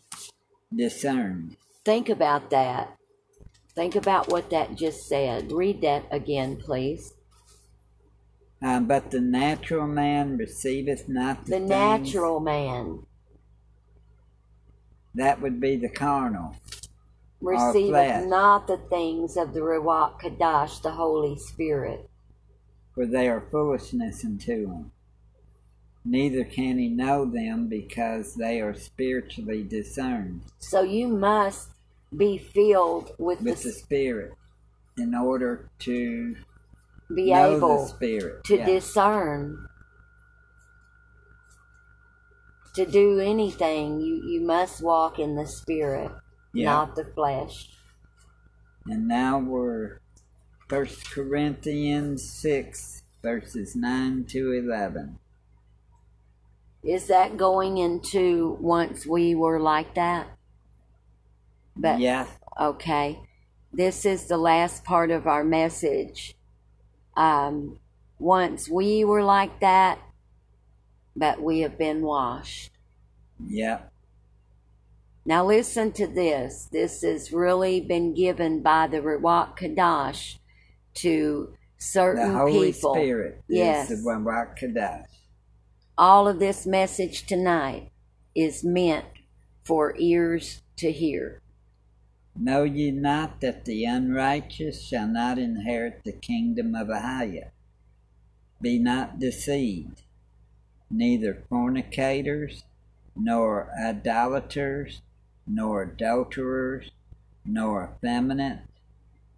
discerned. 0.72 1.58
Think 1.84 2.08
about 2.08 2.52
that. 2.52 2.98
Think 3.74 3.96
about 3.96 4.30
what 4.30 4.52
that 4.52 4.76
just 4.76 5.08
said. 5.08 5.52
Read 5.52 5.82
that 5.82 6.06
again, 6.12 6.58
please. 6.58 7.16
Um, 8.62 8.86
but 8.86 9.10
the 9.12 9.20
natural 9.22 9.88
man 9.88 10.38
receiveth 10.38 11.10
not 11.10 11.46
the, 11.46 11.54
The 11.54 11.60
natural 11.60 12.40
man 12.40 13.06
That 15.16 15.42
would 15.42 15.60
be 15.60 15.76
the 15.78 15.90
carnal. 15.90 16.56
receiveth 17.42 18.28
not 18.28 18.68
the 18.68 18.78
things 18.78 19.36
of 19.36 19.54
the 19.54 19.62
Ruach 19.62 20.20
Kadash, 20.22 20.82
the 20.82 20.92
Holy 20.92 21.38
Spirit. 21.38 22.08
for 22.94 23.06
they 23.08 23.28
are 23.28 23.42
foolishness 23.50 24.24
unto 24.24 24.68
him. 24.72 24.92
Neither 26.06 26.44
can 26.44 26.78
he 26.78 26.88
know 26.90 27.26
them 27.26 27.68
because 27.68 28.36
they 28.36 28.60
are 28.60 28.74
spiritually 28.74 29.64
discerned 29.64 30.42
So 30.60 30.82
you 30.82 31.08
must 31.08 31.70
be 32.16 32.38
filled 32.38 33.12
with, 33.18 33.42
with 33.42 33.64
the, 33.64 33.70
the 33.70 33.74
Spirit 33.74 34.34
in 34.98 35.16
order 35.16 35.70
to 35.80 36.36
be 37.16 37.32
know 37.32 37.56
able 37.58 37.88
to 37.88 38.58
Yeah. 38.58 38.66
discern. 38.66 39.68
To 42.76 42.86
do 42.86 43.20
anything, 43.20 44.00
you, 44.00 44.24
you 44.26 44.42
must 44.42 44.82
walk 44.82 45.20
in 45.20 45.36
the 45.36 45.46
spirit, 45.46 46.12
Yeah. 46.54 46.72
not 46.72 46.96
the 46.96 47.04
flesh. 47.04 47.70
And 48.86 49.08
now 49.08 49.40
we're 49.40 50.00
First 50.70 51.12
Corinthians 51.12 52.30
6, 52.30 53.04
verses 53.22 53.76
9 53.76 54.24
to 54.30 54.54
11. 54.54 55.20
Is 56.84 57.08
that 57.08 57.38
going 57.38 57.78
into 57.78 58.58
once 58.60 59.06
we 59.06 59.36
were 59.36 59.60
like 59.60 59.94
that? 59.96 60.28
But 61.76 62.00
yes, 62.00 62.30
okay. 62.60 63.20
This 63.72 64.06
is 64.06 64.28
the 64.28 64.38
last 64.38 64.84
part 64.84 65.12
of 65.12 65.28
our 65.28 65.44
message. 65.44 66.36
Um, 67.16 67.80
once 68.20 68.70
we 68.70 69.04
were 69.04 69.24
like 69.24 69.60
that, 69.60 70.00
but 71.16 71.42
we 71.42 71.60
have 71.60 71.78
been 71.78 72.02
washed. 72.04 72.72
yep, 73.48 73.92
Now 75.26 75.46
listen 75.46 75.92
to 75.94 76.08
this. 76.08 76.68
This 76.72 77.02
has 77.02 77.32
really 77.34 77.82
been 77.82 78.14
given 78.14 78.62
by 78.62 78.88
the 78.88 78.98
Ruach 79.02 79.58
Kadash 79.58 80.38
to 80.96 81.54
certain 81.78 82.32
the 82.32 82.38
Holy 82.38 82.72
people. 82.72 82.94
Spirit 82.96 83.44
Yes. 83.48 83.90
is 83.92 84.04
the 84.04 84.10
Ruach 84.10 84.58
Kadash. 84.58 85.06
All 85.98 86.28
of 86.28 86.40
this 86.40 86.66
message 86.66 87.26
tonight 87.26 87.92
is 88.36 88.64
meant 88.64 89.06
for 89.64 89.96
ears 89.98 90.62
to 90.78 90.92
hear. 90.92 91.42
Know 92.44 92.64
ye 92.64 92.90
not 92.90 93.40
that 93.42 93.66
the 93.66 93.86
unrighteous 93.86 94.82
shall 94.82 95.08
not 95.08 95.38
inherit 95.38 96.04
the 96.04 96.12
kingdom 96.12 96.74
of 96.74 96.88
Ahiah? 96.88 97.52
Be 98.60 98.80
not 98.80 99.20
deceived, 99.20 100.02
neither 100.90 101.44
fornicators, 101.50 102.64
nor 103.16 103.70
idolaters, 103.80 105.04
nor 105.46 105.84
adulterers, 105.84 106.90
nor 107.46 107.94
effeminate, 107.94 108.62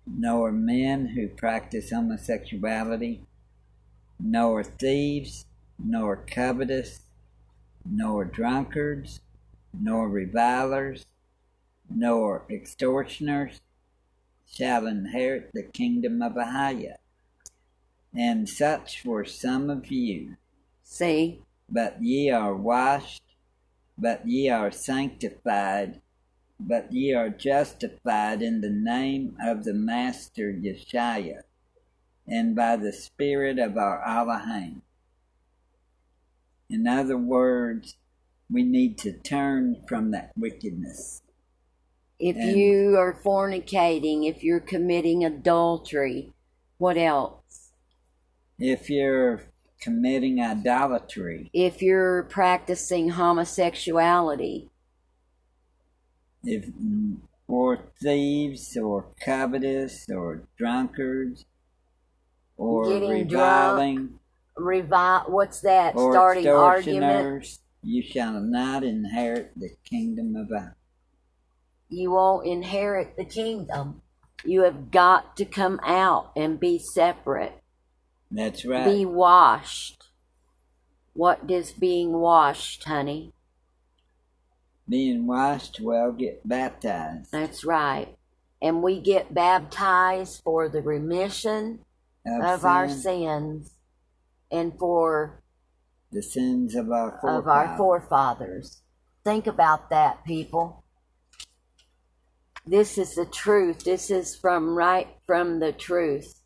nor 0.08 0.54
men 0.54 1.08
who 1.08 1.28
practice 1.28 1.92
homosexuality, 1.92 3.20
nor 4.18 4.64
thieves, 4.64 5.46
nor 5.78 6.16
covetous, 6.16 7.02
nor 7.84 8.24
drunkards, 8.24 9.20
nor 9.78 10.08
revilers, 10.08 11.06
nor 11.90 12.46
extortioners 12.50 13.62
shall 14.46 14.88
inherit 14.88 15.52
the 15.54 15.64
kingdom 15.64 16.22
of 16.22 16.34
Ahiah. 16.34 16.98
And 18.16 18.48
such 18.48 19.04
were 19.04 19.26
some 19.26 19.70
of 19.70 19.92
you, 19.92 20.38
See? 20.84 21.42
but 21.70 22.04
ye 22.04 22.30
are 22.30 22.54
washed, 22.54 23.24
but 23.98 24.28
ye 24.28 24.48
are 24.50 24.70
sanctified, 24.70 26.02
but 26.60 26.94
ye 26.94 27.14
are 27.14 27.30
justified 27.30 28.44
in 28.44 28.62
the 28.62 28.70
name 28.70 29.36
of 29.44 29.64
the 29.64 29.74
Master 29.74 30.54
Yeshua, 30.54 31.42
and 32.28 32.56
by 32.56 32.76
the 32.76 32.94
Spirit 32.94 33.58
of 33.58 33.76
our 33.76 34.04
Elohim. 34.06 34.84
In 36.70 36.88
other 36.88 37.18
words, 37.18 37.98
we 38.52 38.62
need 38.62 39.00
to 39.00 39.14
turn 39.14 39.84
from 39.88 40.12
that 40.12 40.32
wickedness. 40.38 41.23
If 42.20 42.38
you 42.38 42.96
are 42.98 43.14
fornicating, 43.14 44.28
if 44.30 44.44
you're 44.44 44.60
committing 44.60 45.26
adultery, 45.26 46.34
what 46.78 46.98
else? 46.98 47.72
If 48.58 48.90
you're 48.90 49.44
committing 49.82 50.40
idolatry, 50.40 51.50
If 51.54 51.82
you're 51.82 52.24
practicing 52.24 53.10
homosexuality, 53.10 54.70
if 56.44 56.70
or 57.48 57.80
thieves 58.02 58.78
or 58.78 59.08
covetous 59.20 60.06
or 60.10 60.48
drunkards 60.58 61.46
or 62.58 62.88
Getting 62.88 63.28
drunk, 63.28 63.30
reviling 63.30 64.20
revi- 64.58 65.30
what's 65.30 65.62
that? 65.62 65.94
Starting 65.94 66.48
argument. 66.48 67.04
extortioners, 67.04 67.60
you 67.82 68.02
shall 68.02 68.40
not 68.40 68.84
inherit 68.84 69.52
the 69.56 69.70
kingdom 69.84 70.36
of 70.36 70.50
God. 70.50 70.74
You 71.90 72.12
won't 72.12 72.48
inherit 72.48 73.16
the 73.18 73.26
kingdom. 73.26 74.02
You 74.46 74.64
have 74.64 74.92
got 74.92 75.38
to 75.38 75.46
come 75.46 75.80
out 75.84 76.32
and 76.36 76.60
be 76.60 76.78
separate. 76.80 77.62
That's 78.32 78.66
right. 78.66 78.86
Be 78.86 79.06
washed. 79.06 80.10
What 81.14 81.46
does 81.46 81.72
being 81.72 82.14
washed, 82.14 82.84
honey? 82.86 83.34
Being 84.90 85.28
washed, 85.28 85.80
well, 85.80 86.12
get 86.12 86.48
baptized 86.48 87.32
That's 87.32 87.64
right. 87.64 88.18
And 88.62 88.82
we 88.82 89.00
get 89.00 89.34
baptized 89.34 90.42
for 90.44 90.68
the 90.68 90.82
remission 90.82 91.80
of, 92.26 92.44
of 92.44 92.66
our 92.66 92.90
sins 92.90 93.72
and 94.52 94.78
for 94.78 95.42
the 96.12 96.22
sins 96.22 96.76
of 96.76 96.92
our 96.92 97.18
of 97.18 97.48
our 97.48 97.76
forefathers. 97.78 97.78
forefathers. 97.78 98.82
Think 99.24 99.48
about 99.48 99.90
that, 99.90 100.24
people. 100.26 100.83
This 102.66 102.98
is 102.98 103.16
the 103.16 103.26
truth. 103.26 103.84
This 103.84 104.10
is 104.10 104.36
from 104.36 104.76
right 104.76 105.08
from 105.28 105.60
the 105.60 105.74
truth. 105.74 106.42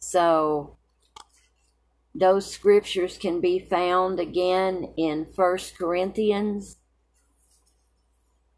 So 0.00 0.76
those 2.14 2.50
scriptures 2.50 3.16
can 3.16 3.40
be 3.40 3.58
found 3.58 4.18
again 4.20 4.92
in 4.96 5.26
First 5.34 5.78
Corinthians. 5.78 6.76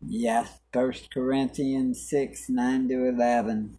Yes, 0.00 0.60
First 0.72 1.12
Corinthians 1.12 2.08
six 2.08 2.48
nine 2.48 2.88
to 2.88 3.04
eleven. 3.06 3.78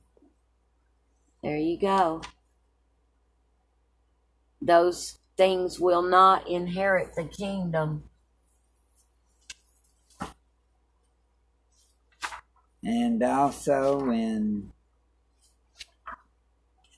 There 1.44 1.58
you 1.58 1.80
go. 1.80 2.22
Those 4.62 5.20
things 5.38 5.80
will 5.80 6.02
not 6.02 6.48
inherit 6.48 7.16
the 7.16 7.26
kingdom. 7.26 8.07
And 12.84 13.24
also 13.24 14.10
in 14.10 14.72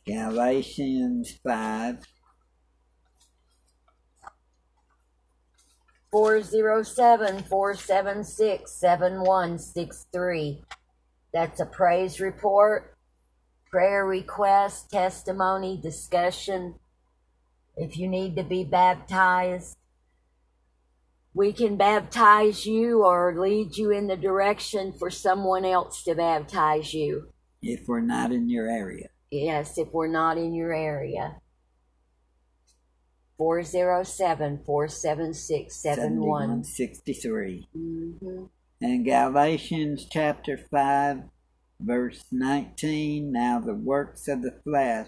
Galatians 0.06 1.40
5, 1.44 2.06
407 6.12 7.44
476 7.44 8.72
7163. 8.72 10.64
That's 11.32 11.60
a 11.60 11.66
praise 11.66 12.20
report, 12.20 12.98
prayer 13.70 14.06
request, 14.06 14.90
testimony, 14.90 15.80
discussion. 15.82 16.76
If 17.78 17.98
you 17.98 18.08
need 18.08 18.36
to 18.38 18.44
be 18.44 18.64
baptized, 18.64 19.78
we 21.34 21.54
can 21.54 21.78
baptize 21.78 22.66
you 22.66 23.04
or 23.04 23.40
lead 23.40 23.78
you 23.78 23.92
in 23.92 24.08
the 24.08 24.18
direction 24.18 24.94
for 24.94 25.10
someone 25.10 25.66
else 25.66 26.04
to 26.04 26.16
baptize 26.16 26.94
you. 26.94 27.30
if 27.62 27.88
we're 27.88 28.02
not 28.02 28.32
in 28.32 28.50
your 28.50 28.68
area. 28.68 29.10
Yes, 29.32 29.78
if 29.78 29.90
we're 29.92 30.08
not 30.08 30.38
in 30.38 30.54
your 30.54 30.74
area. 30.74 31.38
407 33.38 34.64
476 34.66 35.76
71. 35.76 36.64
7163. 36.64 37.68
Mm-hmm. 37.78 38.44
And 38.82 39.06
Galatians 39.06 40.08
chapter 40.10 40.58
5, 40.58 41.24
verse 41.80 42.24
19 42.32 43.32
Now 43.32 43.60
the 43.60 43.74
works 43.74 44.28
of 44.28 44.42
the 44.42 44.60
flesh 44.64 45.08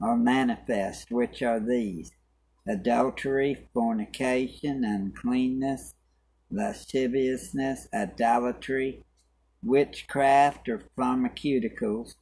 are 0.00 0.16
manifest, 0.16 1.10
which 1.10 1.42
are 1.42 1.60
these 1.60 2.12
adultery, 2.66 3.68
fornication, 3.72 4.84
uncleanness, 4.84 5.94
lasciviousness, 6.50 7.88
idolatry, 7.92 9.04
witchcraft 9.62 10.68
or 10.68 10.82
pharmaceuticals, 10.96 12.14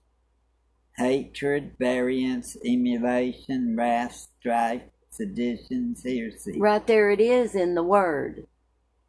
hatred, 0.97 1.73
variance, 1.79 2.57
emulation, 2.65 3.77
wrath, 3.77 4.29
strife, 4.39 4.83
seditions, 5.11 6.03
heresy, 6.05 6.59
Right 6.59 6.87
there 6.87 7.11
it 7.11 7.21
is 7.21 7.55
in 7.55 7.75
the 7.75 7.83
word. 7.83 8.47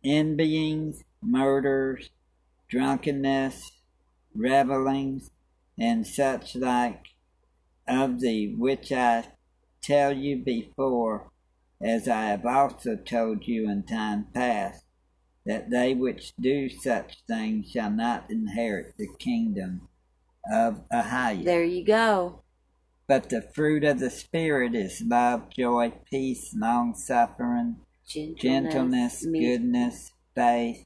envyings, 0.04 1.04
murders, 1.22 2.10
drunkenness, 2.70 3.72
revelings, 4.36 5.32
and 5.78 6.06
such 6.06 6.56
like, 6.56 7.06
of 7.88 8.20
the 8.20 8.54
which 8.56 8.92
I 8.92 9.26
tell 9.84 10.14
you 10.14 10.38
before, 10.38 11.32
as 11.82 12.08
I 12.08 12.26
have 12.26 12.46
also 12.46 12.96
told 12.96 13.48
you 13.48 13.70
in 13.70 13.84
time 13.84 14.28
past, 14.34 14.86
that 15.46 15.70
they 15.70 15.94
which 15.94 16.34
do 16.40 16.70
such 16.70 17.24
things 17.28 17.70
shall 17.72 17.92
not 17.92 18.32
inherit 18.32 18.96
the 18.98 19.10
kingdom 19.20 19.90
of 20.52 20.82
Ahiah. 20.90 21.44
There 21.44 21.64
you 21.64 21.84
go. 21.84 22.42
But 23.08 23.30
the 23.30 23.42
fruit 23.42 23.84
of 23.84 24.00
the 24.00 24.10
Spirit 24.10 24.74
is 24.74 25.04
love, 25.06 25.50
joy, 25.50 25.94
peace, 26.10 26.56
long 26.58 26.96
suffering, 26.96 27.78
Gentleness, 28.06 28.42
gentleness, 28.42 29.26
meek- 29.26 29.42
goodness, 29.42 30.12
faith, 30.36 30.86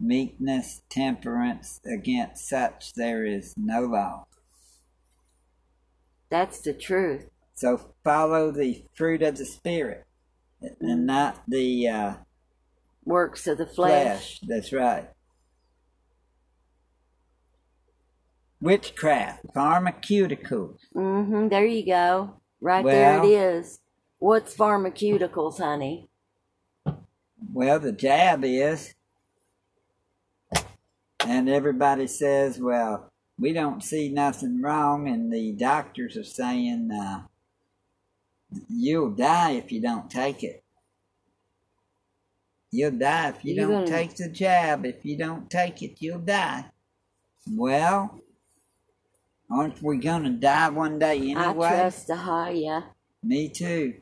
meekness, 0.00 0.82
temperance. 0.88 1.80
Against 1.84 2.48
such 2.48 2.92
there 2.94 3.24
is 3.24 3.54
no 3.56 3.82
law. 3.82 4.26
That's 6.30 6.60
the 6.60 6.74
truth. 6.74 7.30
So 7.58 7.92
follow 8.04 8.52
the 8.52 8.84
fruit 8.94 9.20
of 9.20 9.36
the 9.36 9.44
Spirit 9.44 10.04
and 10.80 11.06
not 11.06 11.42
the 11.48 11.88
uh, 11.88 12.14
Works 13.04 13.48
of 13.48 13.58
the 13.58 13.66
flesh. 13.66 14.38
flesh. 14.38 14.40
That's 14.46 14.72
right. 14.72 15.08
Witchcraft, 18.60 19.46
pharmaceuticals. 19.56 20.76
Mm-hmm. 20.94 21.48
There 21.48 21.66
you 21.66 21.84
go. 21.84 22.34
Right 22.60 22.84
there 22.84 23.24
it 23.24 23.26
is. 23.26 23.80
What's 24.20 24.54
pharmaceuticals, 24.56 25.58
honey? 25.58 26.08
Well, 27.52 27.80
the 27.80 27.90
jab 27.90 28.44
is. 28.44 28.94
And 31.26 31.48
everybody 31.48 32.06
says, 32.06 32.60
well, 32.60 33.10
we 33.36 33.52
don't 33.52 33.82
see 33.82 34.10
nothing 34.10 34.62
wrong, 34.62 35.08
and 35.08 35.32
the 35.32 35.54
doctors 35.54 36.16
are 36.16 36.22
saying 36.22 36.92
uh, 36.92 37.22
you'll 38.68 39.10
die 39.10 39.52
if 39.52 39.70
you 39.72 39.80
don't 39.80 40.10
take 40.10 40.42
it. 40.42 40.62
You'll 42.70 42.92
die 42.98 43.28
if 43.30 43.44
you 43.44 43.54
You're 43.54 43.66
don't 43.68 43.84
gonna- 43.84 43.96
take 43.96 44.16
the 44.16 44.28
jab. 44.28 44.84
If 44.84 45.04
you 45.04 45.16
don't 45.16 45.50
take 45.50 45.82
it, 45.82 46.00
you'll 46.02 46.18
die. 46.20 46.66
Well, 47.50 48.20
aren't 49.50 49.82
we 49.82 49.96
going 49.98 50.24
to 50.24 50.30
die 50.30 50.68
one 50.68 50.98
day 50.98 51.16
anyway? 51.30 51.66
I 51.68 51.80
trust 51.80 52.08
Ahaya 52.08 52.84
Me 53.22 53.48
too. 53.48 53.94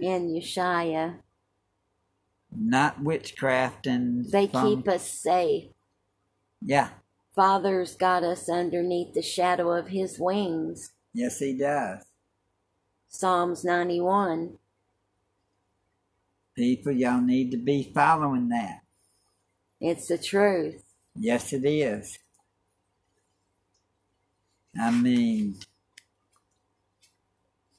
and 0.00 0.30
Yeshaya. 0.30 1.20
Not 2.50 3.02
witchcraft 3.02 3.86
and. 3.86 4.24
They 4.32 4.48
pharm- 4.48 4.76
keep 4.78 4.88
us 4.88 5.08
safe. 5.08 5.70
Yeah. 6.60 6.88
Father's 7.36 7.94
got 7.94 8.24
us 8.24 8.48
underneath 8.48 9.14
the 9.14 9.22
shadow 9.22 9.70
of 9.70 9.88
his 9.88 10.18
wings. 10.18 10.92
Yes, 11.14 11.38
he 11.38 11.56
does. 11.56 12.04
Psalms 13.08 13.64
91. 13.64 14.58
People, 16.54 16.92
y'all 16.92 17.20
need 17.20 17.50
to 17.50 17.56
be 17.56 17.90
following 17.94 18.48
that. 18.50 18.82
It's 19.80 20.08
the 20.08 20.18
truth. 20.18 20.82
Yes, 21.14 21.52
it 21.52 21.64
is. 21.64 22.18
I 24.80 24.90
mean, 24.90 25.56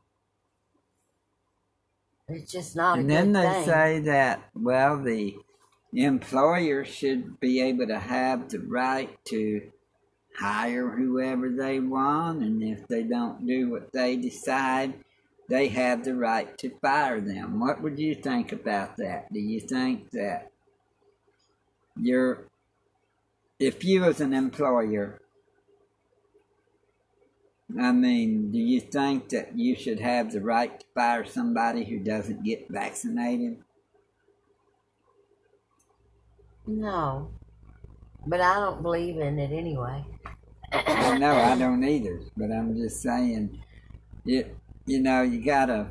it's 2.28 2.52
just 2.52 2.76
not 2.76 2.98
And 2.98 3.08
then 3.08 3.32
they 3.32 3.42
thing. 3.42 3.64
say 3.64 3.98
that, 4.00 4.42
well, 4.54 5.02
the 5.02 5.36
employer 5.92 6.84
should 6.84 7.40
be 7.40 7.60
able 7.62 7.86
to 7.86 7.98
have 7.98 8.48
the 8.50 8.58
right 8.58 9.16
to 9.26 9.70
hire 10.38 10.90
whoever 10.90 11.50
they 11.50 11.80
want, 11.80 12.42
and 12.42 12.62
if 12.62 12.86
they 12.88 13.02
don't 13.02 13.46
do 13.46 13.70
what 13.70 13.92
they 13.92 14.16
decide, 14.16 14.92
they 15.48 15.68
have 15.68 16.04
the 16.04 16.14
right 16.14 16.58
to 16.58 16.70
fire 16.82 17.20
them. 17.20 17.58
What 17.60 17.80
would 17.80 17.98
you 17.98 18.14
think 18.14 18.52
about 18.52 18.96
that? 18.98 19.32
Do 19.32 19.40
you 19.40 19.60
think 19.60 20.10
that 20.10 20.50
you're, 21.96 22.48
if 23.58 23.82
you 23.84 24.04
as 24.04 24.20
an 24.20 24.34
employer, 24.34 25.20
I 27.78 27.92
mean, 27.92 28.50
do 28.50 28.58
you 28.58 28.80
think 28.80 29.28
that 29.30 29.58
you 29.58 29.76
should 29.76 30.00
have 30.00 30.32
the 30.32 30.40
right 30.40 30.80
to 30.80 30.86
fire 30.94 31.24
somebody 31.24 31.84
who 31.84 31.98
doesn't 31.98 32.44
get 32.44 32.66
vaccinated? 32.70 33.62
no. 36.66 37.30
But 38.26 38.40
I 38.40 38.58
don't 38.58 38.82
believe 38.82 39.18
in 39.18 39.38
it 39.38 39.52
anyway. 39.52 40.04
Well, 40.72 41.18
no, 41.18 41.32
I 41.32 41.56
don't 41.56 41.84
either. 41.84 42.20
But 42.36 42.50
I'm 42.50 42.76
just 42.76 43.00
saying, 43.00 43.62
it. 44.24 44.56
You 44.88 45.00
know, 45.00 45.22
you 45.22 45.44
gotta 45.44 45.88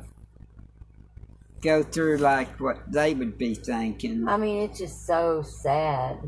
go 1.60 1.82
through 1.82 2.18
like 2.18 2.60
what 2.60 2.90
they 2.90 3.14
would 3.14 3.36
be 3.36 3.54
thinking. 3.54 4.26
I 4.28 4.36
mean, 4.36 4.62
it's 4.62 4.78
just 4.78 5.06
so 5.06 5.42
sad. 5.42 6.18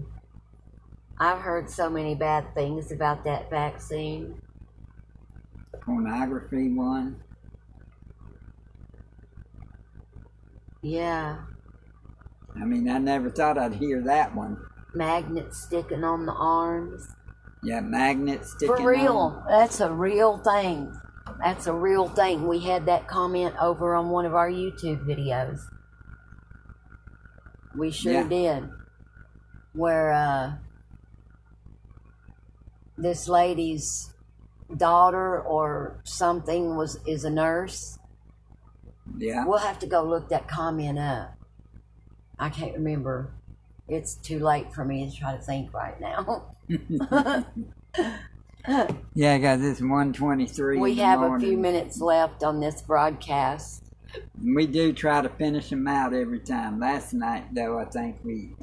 I've 1.19 1.41
heard 1.41 1.71
so 1.71 1.89
many 1.91 2.15
bad 2.15 2.55
things 2.55 2.93
about 2.93 3.25
that 3.25 3.51
vaccine. 3.51 4.41
Pornography 5.81 6.73
one. 6.73 7.21
Yeah. 10.83 11.39
I 12.61 12.65
mean, 12.65 12.89
I 12.89 12.99
never 12.99 13.31
thought 13.31 13.59
I'd 13.59 13.75
hear 13.75 14.01
that 14.03 14.35
one. 14.35 14.59
Magnets 14.95 15.63
sticking 15.63 16.05
on 16.05 16.27
the 16.27 16.33
arms. 16.33 17.07
Yeah, 17.63 17.81
magnets 17.81 18.53
sticking. 18.53 18.77
For 18.77 18.89
real. 18.89 19.17
on- 19.17 19.45
That's 19.49 19.81
a 19.81 19.93
real 19.93 20.39
thing. 20.39 20.93
That's 21.45 21.67
a 21.67 21.73
real 21.75 22.09
thing. 22.09 22.47
We 22.49 22.61
had 22.61 22.87
that 22.87 23.07
comment 23.07 23.55
over 23.61 23.95
on 23.95 24.09
one 24.11 24.25
of 24.25 24.35
our 24.35 24.51
YouTube 24.51 25.05
videos. 25.05 25.61
We 27.77 27.91
sure 27.91 28.13
Yeah. 28.13 28.29
did. 28.29 28.71
Where 29.75 30.13
uh, 30.13 30.53
this 32.97 33.29
lady's 33.29 34.13
daughter 34.77 35.41
or 35.41 36.01
something 36.05 36.77
was 36.77 36.99
is 37.07 37.25
a 37.25 37.31
nurse. 37.31 37.99
Yeah. 39.17 39.45
We'll 39.47 39.59
have 39.59 39.79
to 39.81 39.87
go 39.87 40.03
look 40.03 40.29
that 40.29 40.49
comment 40.49 40.99
up. 40.99 41.35
I 42.39 42.51
can't 42.51 42.75
remember. 42.75 43.33
It's 43.89 44.15
too 44.17 44.39
late 44.39 44.73
for 44.73 44.85
me 44.85 45.09
to 45.11 45.17
try 45.17 45.33
to 45.33 45.39
think 45.43 45.73
right 45.73 45.99
now. 46.01 46.55
Yeah, 49.15 49.35
I 49.35 49.39
got 49.39 49.61
this 49.61 49.81
123. 49.81 50.79
we 50.79 50.97
have 50.97 51.23
a 51.23 51.39
few 51.39 51.57
minutes 51.57 52.01
left 52.01 52.43
on 52.45 52.61
this 52.61 52.83
broadcast. 52.83 53.83
We 54.43 54.67
do 54.67 54.93
try 54.93 55.23
to 55.23 55.29
finish 55.29 55.71
them 55.71 55.89
out 55.89 56.13
every 56.13 56.41
time. 56.41 56.79
Last 56.79 57.15
night, 57.15 57.55
though, 57.55 57.79
I 57.79 57.87
think 57.87 58.17
we 58.23 58.55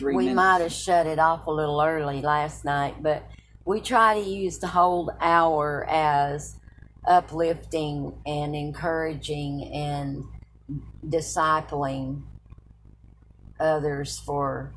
we 0.00 0.12
minutes. 0.16 0.36
might 0.36 0.60
have 0.60 0.72
shut 0.72 1.06
it 1.06 1.18
off 1.18 1.46
a 1.46 1.50
little 1.50 1.80
early 1.80 2.20
last 2.20 2.64
night, 2.64 3.02
but 3.02 3.24
we 3.64 3.80
try 3.80 4.14
to 4.14 4.26
use 4.26 4.58
the 4.58 4.66
whole 4.66 5.10
hour 5.20 5.86
as 5.88 6.56
uplifting 7.06 8.14
and 8.26 8.54
encouraging 8.54 9.70
and 9.72 10.24
discipling 11.06 12.22
others 13.58 14.18
for 14.20 14.72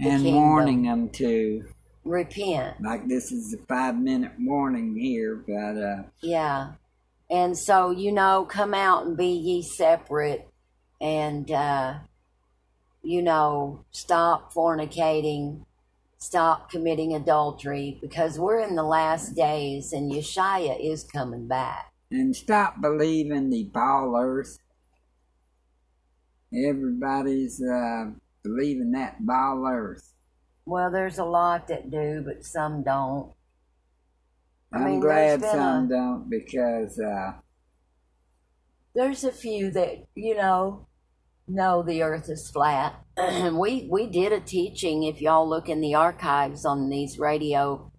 and 0.00 0.24
warning 0.24 0.82
them 0.82 1.08
to, 1.08 1.64
repent. 2.04 2.80
like 2.82 3.06
this 3.08 3.32
is 3.32 3.54
a 3.54 3.66
five 3.66 3.96
minute 3.96 4.32
warning 4.38 4.96
here, 4.96 5.36
but 5.46 5.80
uh, 5.80 6.02
Yeah. 6.20 6.72
And 7.30 7.56
so, 7.56 7.90
you 7.90 8.12
know, 8.12 8.44
come 8.44 8.74
out 8.74 9.06
and 9.06 9.16
be 9.16 9.28
ye 9.28 9.62
separate 9.62 10.46
and, 11.00 11.50
uh, 11.50 11.94
you 13.02 13.22
know, 13.22 13.84
stop 13.90 14.52
fornicating, 14.52 15.64
stop 16.24 16.70
committing 16.70 17.14
adultery 17.14 17.98
because 18.00 18.38
we're 18.38 18.60
in 18.60 18.74
the 18.76 18.82
last 18.82 19.34
days 19.36 19.92
and 19.92 20.10
Yeshua 20.10 20.76
is 20.80 21.04
coming 21.04 21.46
back. 21.46 21.92
and 22.10 22.34
stop 22.34 22.80
believing 22.80 23.50
the 23.50 23.68
ballers. 23.74 24.58
Everybody's 26.52 27.60
uh, 27.62 28.10
believing 28.42 28.92
that 28.92 29.20
ballers. 29.22 30.12
Well, 30.66 30.90
there's 30.90 31.18
a 31.18 31.24
lot 31.24 31.68
that 31.68 31.90
do, 31.90 32.22
but 32.24 32.44
some 32.44 32.82
don't. 32.82 33.32
I 34.72 34.78
I'm 34.78 34.84
mean, 34.84 35.00
glad 35.00 35.42
some 35.42 35.86
a- 35.86 35.88
don't 35.88 36.30
because 36.30 36.98
uh, 36.98 37.32
There's 38.94 39.24
a 39.24 39.32
few 39.32 39.70
that, 39.72 40.06
you 40.14 40.36
know, 40.36 40.86
know 41.46 41.82
the 41.82 42.02
earth 42.02 42.28
is 42.28 42.50
flat. 42.50 42.94
we 43.52 43.86
we 43.90 44.06
did 44.06 44.32
a 44.32 44.40
teaching 44.40 45.04
if 45.04 45.20
y'all 45.20 45.48
look 45.48 45.68
in 45.68 45.80
the 45.80 45.94
archives 45.94 46.64
on 46.64 46.88
these 46.88 47.18
radio 47.18 47.90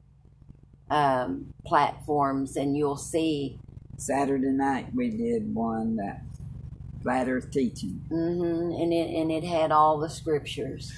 um, 0.90 1.54
platforms 1.66 2.56
and 2.56 2.78
you'll 2.78 2.98
see 2.98 3.60
Saturday 3.98 4.50
night 4.50 4.88
we 4.94 5.10
did 5.10 5.54
one 5.54 5.96
that 5.96 6.22
flat 7.02 7.28
earth 7.30 7.52
teaching. 7.52 8.02
Mm-hmm. 8.10 8.82
and 8.82 8.92
it 8.92 9.16
and 9.16 9.32
it 9.32 9.44
had 9.44 9.72
all 9.72 10.00
the 10.00 10.10
scriptures. 10.10 10.92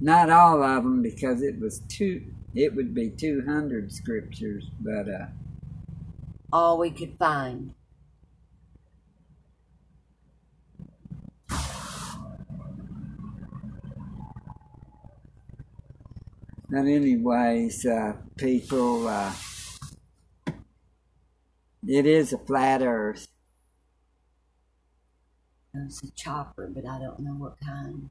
Not 0.00 0.30
all 0.30 0.62
of 0.62 0.82
them 0.82 1.02
because 1.02 1.42
it 1.42 1.60
was 1.60 1.80
two. 1.88 2.22
It 2.54 2.74
would 2.74 2.94
be 2.94 3.10
two 3.10 3.42
hundred 3.46 3.92
scriptures, 3.92 4.70
but 4.80 5.08
uh, 5.08 5.26
All 6.52 6.78
we 6.78 6.90
could 6.90 7.16
find. 7.18 7.74
But 16.74 16.86
anyways, 16.86 17.86
uh, 17.86 18.14
people, 18.36 19.06
uh, 19.06 19.32
it 21.86 22.04
is 22.04 22.32
a 22.32 22.38
flat 22.38 22.82
Earth. 22.82 23.28
It's 25.72 26.02
a 26.02 26.10
chopper, 26.16 26.68
but 26.74 26.84
I 26.84 26.98
don't 26.98 27.20
know 27.20 27.34
what 27.34 27.60
kind. 27.64 28.10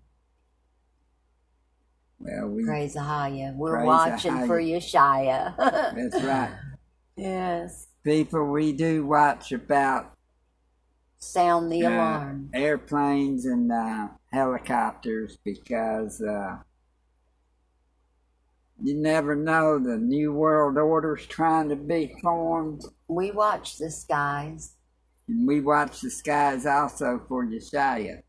Well, 2.19 2.47
we 2.47 2.63
Praise 2.63 2.95
Ahaya. 2.95 3.53
We're 3.53 3.75
Praise 3.75 3.85
watching 3.85 4.31
Ahaya. 4.31 4.47
for 4.47 4.61
Yeshaya. 4.61 5.57
that's 6.11 6.23
right. 6.23 6.57
yes. 7.17 7.87
People, 8.05 8.45
we 8.49 8.71
do 8.71 9.05
watch 9.05 9.51
about 9.51 10.13
Sound 11.17 11.69
the 11.69 11.85
uh, 11.85 11.89
alarm. 11.89 12.49
airplanes 12.53 13.43
and 13.43 13.69
uh, 13.73 14.07
helicopters 14.31 15.37
because 15.43 16.21
uh, 16.21 16.59
you 18.83 18.95
never 18.95 19.33
know 19.35 19.79
the 19.79 19.97
new 19.97 20.33
world 20.33 20.77
order's 20.77 21.25
trying 21.25 21.69
to 21.69 21.75
be 21.75 22.15
formed. 22.21 22.83
We 23.07 23.31
watch 23.31 23.77
the 23.77 23.89
skies. 23.89 24.75
And 25.27 25.47
we 25.47 25.61
watch 25.61 26.01
the 26.01 26.09
skies 26.11 26.65
also 26.65 27.21
for 27.29 27.45
Yeshua, 27.45 28.23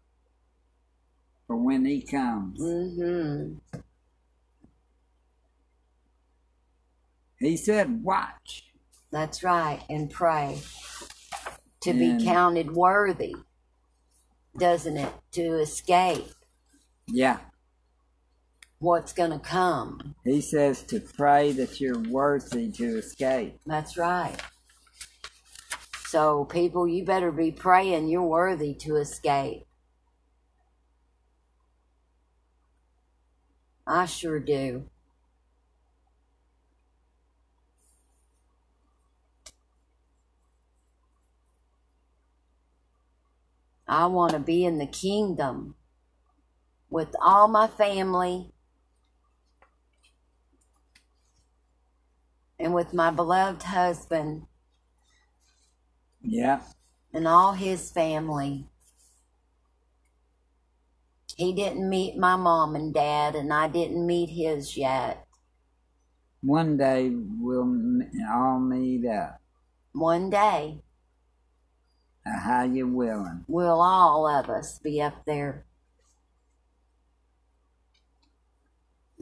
for 1.48 1.56
when 1.56 1.84
he 1.84 2.00
comes. 2.02 2.60
hmm 2.60 3.54
He 7.38 7.56
said, 7.56 8.02
watch. 8.04 8.64
That's 9.10 9.42
right. 9.42 9.82
And 9.90 10.08
pray 10.10 10.60
to 11.80 11.90
And- 11.90 12.18
be 12.18 12.24
counted 12.24 12.74
worthy, 12.74 13.34
doesn't 14.56 14.96
it? 14.96 15.12
To 15.32 15.58
escape 15.60 16.28
Yeah. 17.06 17.40
What's 18.84 19.12
going 19.12 19.30
to 19.30 19.38
come. 19.38 20.14
He 20.24 20.40
says 20.40 20.82
to 20.84 21.00
pray 21.00 21.52
that 21.52 21.80
you're 21.80 21.98
worthy 21.98 22.70
to 22.72 22.98
escape. 22.98 23.58
That's 23.66 23.96
right. 23.96 24.36
So, 26.06 26.44
people, 26.44 26.86
you 26.86 27.04
better 27.04 27.32
be 27.32 27.50
praying 27.50 28.08
you're 28.08 28.22
worthy 28.22 28.74
to 28.80 28.96
escape. 28.96 29.66
I 33.86 34.06
sure 34.06 34.38
do. 34.38 34.84
I 43.86 44.06
want 44.06 44.32
to 44.32 44.38
be 44.38 44.64
in 44.64 44.78
the 44.78 44.86
kingdom 44.86 45.74
with 46.88 47.14
all 47.20 47.48
my 47.48 47.66
family 47.66 48.53
and 52.58 52.74
with 52.74 52.92
my 52.94 53.10
beloved 53.10 53.62
husband 53.64 54.46
Yeah. 56.22 56.60
and 57.12 57.26
all 57.28 57.52
his 57.52 57.90
family. 57.90 58.68
He 61.36 61.52
didn't 61.52 61.88
meet 61.88 62.16
my 62.16 62.36
mom 62.36 62.76
and 62.76 62.94
dad, 62.94 63.34
and 63.34 63.52
I 63.52 63.66
didn't 63.68 64.06
meet 64.06 64.30
his 64.30 64.76
yet. 64.76 65.26
One 66.42 66.76
day 66.76 67.10
we'll 67.10 68.02
all 68.30 68.60
meet 68.60 69.04
up. 69.06 69.40
One 69.92 70.30
day, 70.30 70.82
how 72.24 72.64
you 72.64 72.86
willing? 72.86 73.44
we'll 73.48 73.80
all 73.80 74.28
of 74.28 74.48
us 74.48 74.78
be 74.78 75.00
up 75.02 75.24
there. 75.24 75.64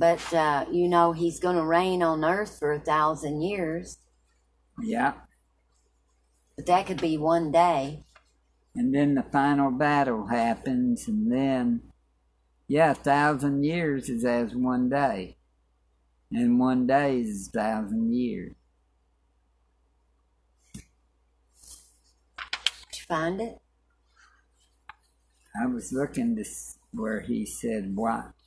But, 0.03 0.35
uh, 0.35 0.65
you 0.69 0.89
know, 0.89 1.13
he's 1.13 1.39
going 1.39 1.55
to 1.55 1.65
reign 1.65 2.03
on 2.03 2.25
earth 2.25 2.59
for 2.59 2.73
a 2.73 2.81
thousand 2.81 3.41
years. 3.41 3.99
Yeah. 4.83 5.13
But 6.57 6.67
that 6.67 6.89
could 6.89 7.01
be 7.01 7.17
one 7.17 7.53
day. 7.53 8.03
And 8.75 8.93
then 8.93 9.15
the 9.15 9.23
final 9.23 9.71
battle 9.71 10.27
happens, 10.27 11.07
and 11.07 11.31
then, 11.31 11.83
yeah, 12.67 12.91
a 12.91 12.95
thousand 12.97 13.63
years 13.63 14.09
is 14.09 14.25
as 14.25 14.57
one 14.57 14.89
day. 14.89 15.37
And 16.33 16.59
one 16.59 16.89
day 16.89 17.21
is 17.21 17.47
a 17.47 17.61
thousand 17.61 18.13
years. 18.13 18.57
Did 20.75 20.83
you 22.93 23.05
find 23.07 23.41
it? 23.41 23.61
I 25.63 25.67
was 25.67 25.93
looking 25.93 26.35
to 26.35 26.45
where 26.91 27.21
he 27.21 27.47
said, 27.47 27.95
watch. 27.95 28.42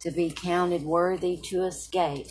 To 0.00 0.10
be 0.10 0.30
counted 0.30 0.82
worthy 0.82 1.36
to 1.44 1.64
escape. 1.64 2.28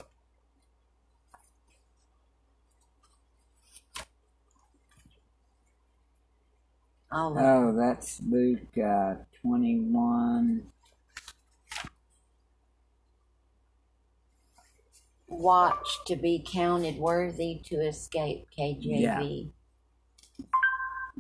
Oh, 7.12 7.76
that's 7.76 8.22
Luke 8.28 8.78
uh, 8.78 9.16
21. 9.42 10.64
watch 15.30 16.00
to 16.06 16.16
be 16.16 16.44
counted 16.46 16.98
worthy 16.98 17.62
to 17.66 17.76
escape 17.76 18.48
KJV. 18.58 19.52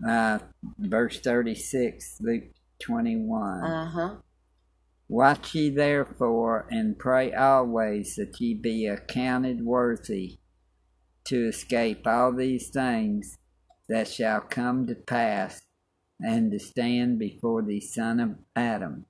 Yeah. 0.04 0.38
Uh, 0.38 0.40
verse 0.78 1.20
36, 1.20 2.18
Luke 2.22 2.44
21. 2.80 3.64
Uh 3.64 3.86
huh. 3.90 4.16
Watch 5.10 5.56
ye 5.56 5.72
therefore, 5.72 6.68
and 6.70 6.98
pray 7.00 7.34
always 7.34 8.16
that 8.16 8.40
ye 8.40 8.54
be 8.54 8.86
accounted 8.86 9.66
worthy 9.66 10.38
to 11.26 11.48
escape 11.48 12.06
all 12.06 12.32
these 12.32 12.70
things 12.70 13.36
that 13.88 14.08
shall 14.08 14.40
come 14.40 14.86
to 14.86 14.94
pass, 14.94 15.62
and 16.20 16.52
to 16.52 16.60
stand 16.60 17.18
before 17.18 17.64
the 17.64 17.82
Son 17.82 18.20
of 18.20 18.38
Adam. 18.56 19.08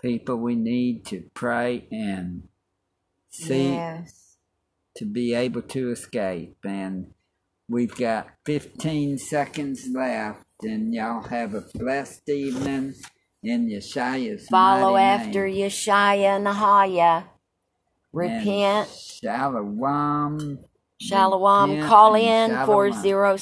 People, 0.00 0.36
we 0.36 0.54
need 0.54 1.04
to 1.06 1.28
pray 1.34 1.88
and 1.90 2.46
see 3.28 3.74
Yes. 3.74 4.36
to 4.94 5.04
be 5.04 5.34
able 5.34 5.62
to 5.62 5.90
escape. 5.90 6.58
And 6.64 7.12
we've 7.68 7.96
got 7.96 8.28
15 8.44 9.18
seconds 9.18 9.88
left, 9.92 10.44
and 10.62 10.94
y'all 10.94 11.24
have 11.24 11.54
a 11.54 11.64
blessed 11.74 12.28
evening 12.28 12.94
in 13.42 13.68
Yeshua's 13.68 14.48
Follow 14.48 14.96
after 14.96 15.46
name. 15.46 15.56
Yeshaya 15.56 16.36
and 16.36 16.46
Nahaya. 16.46 17.18
And 17.18 17.26
Repent. 18.12 18.88
Shalom. 18.88 20.58
Shalom. 21.00 21.70
Repent 21.70 21.88
Call 21.88 22.14
in 22.16 22.50
407 22.50 23.38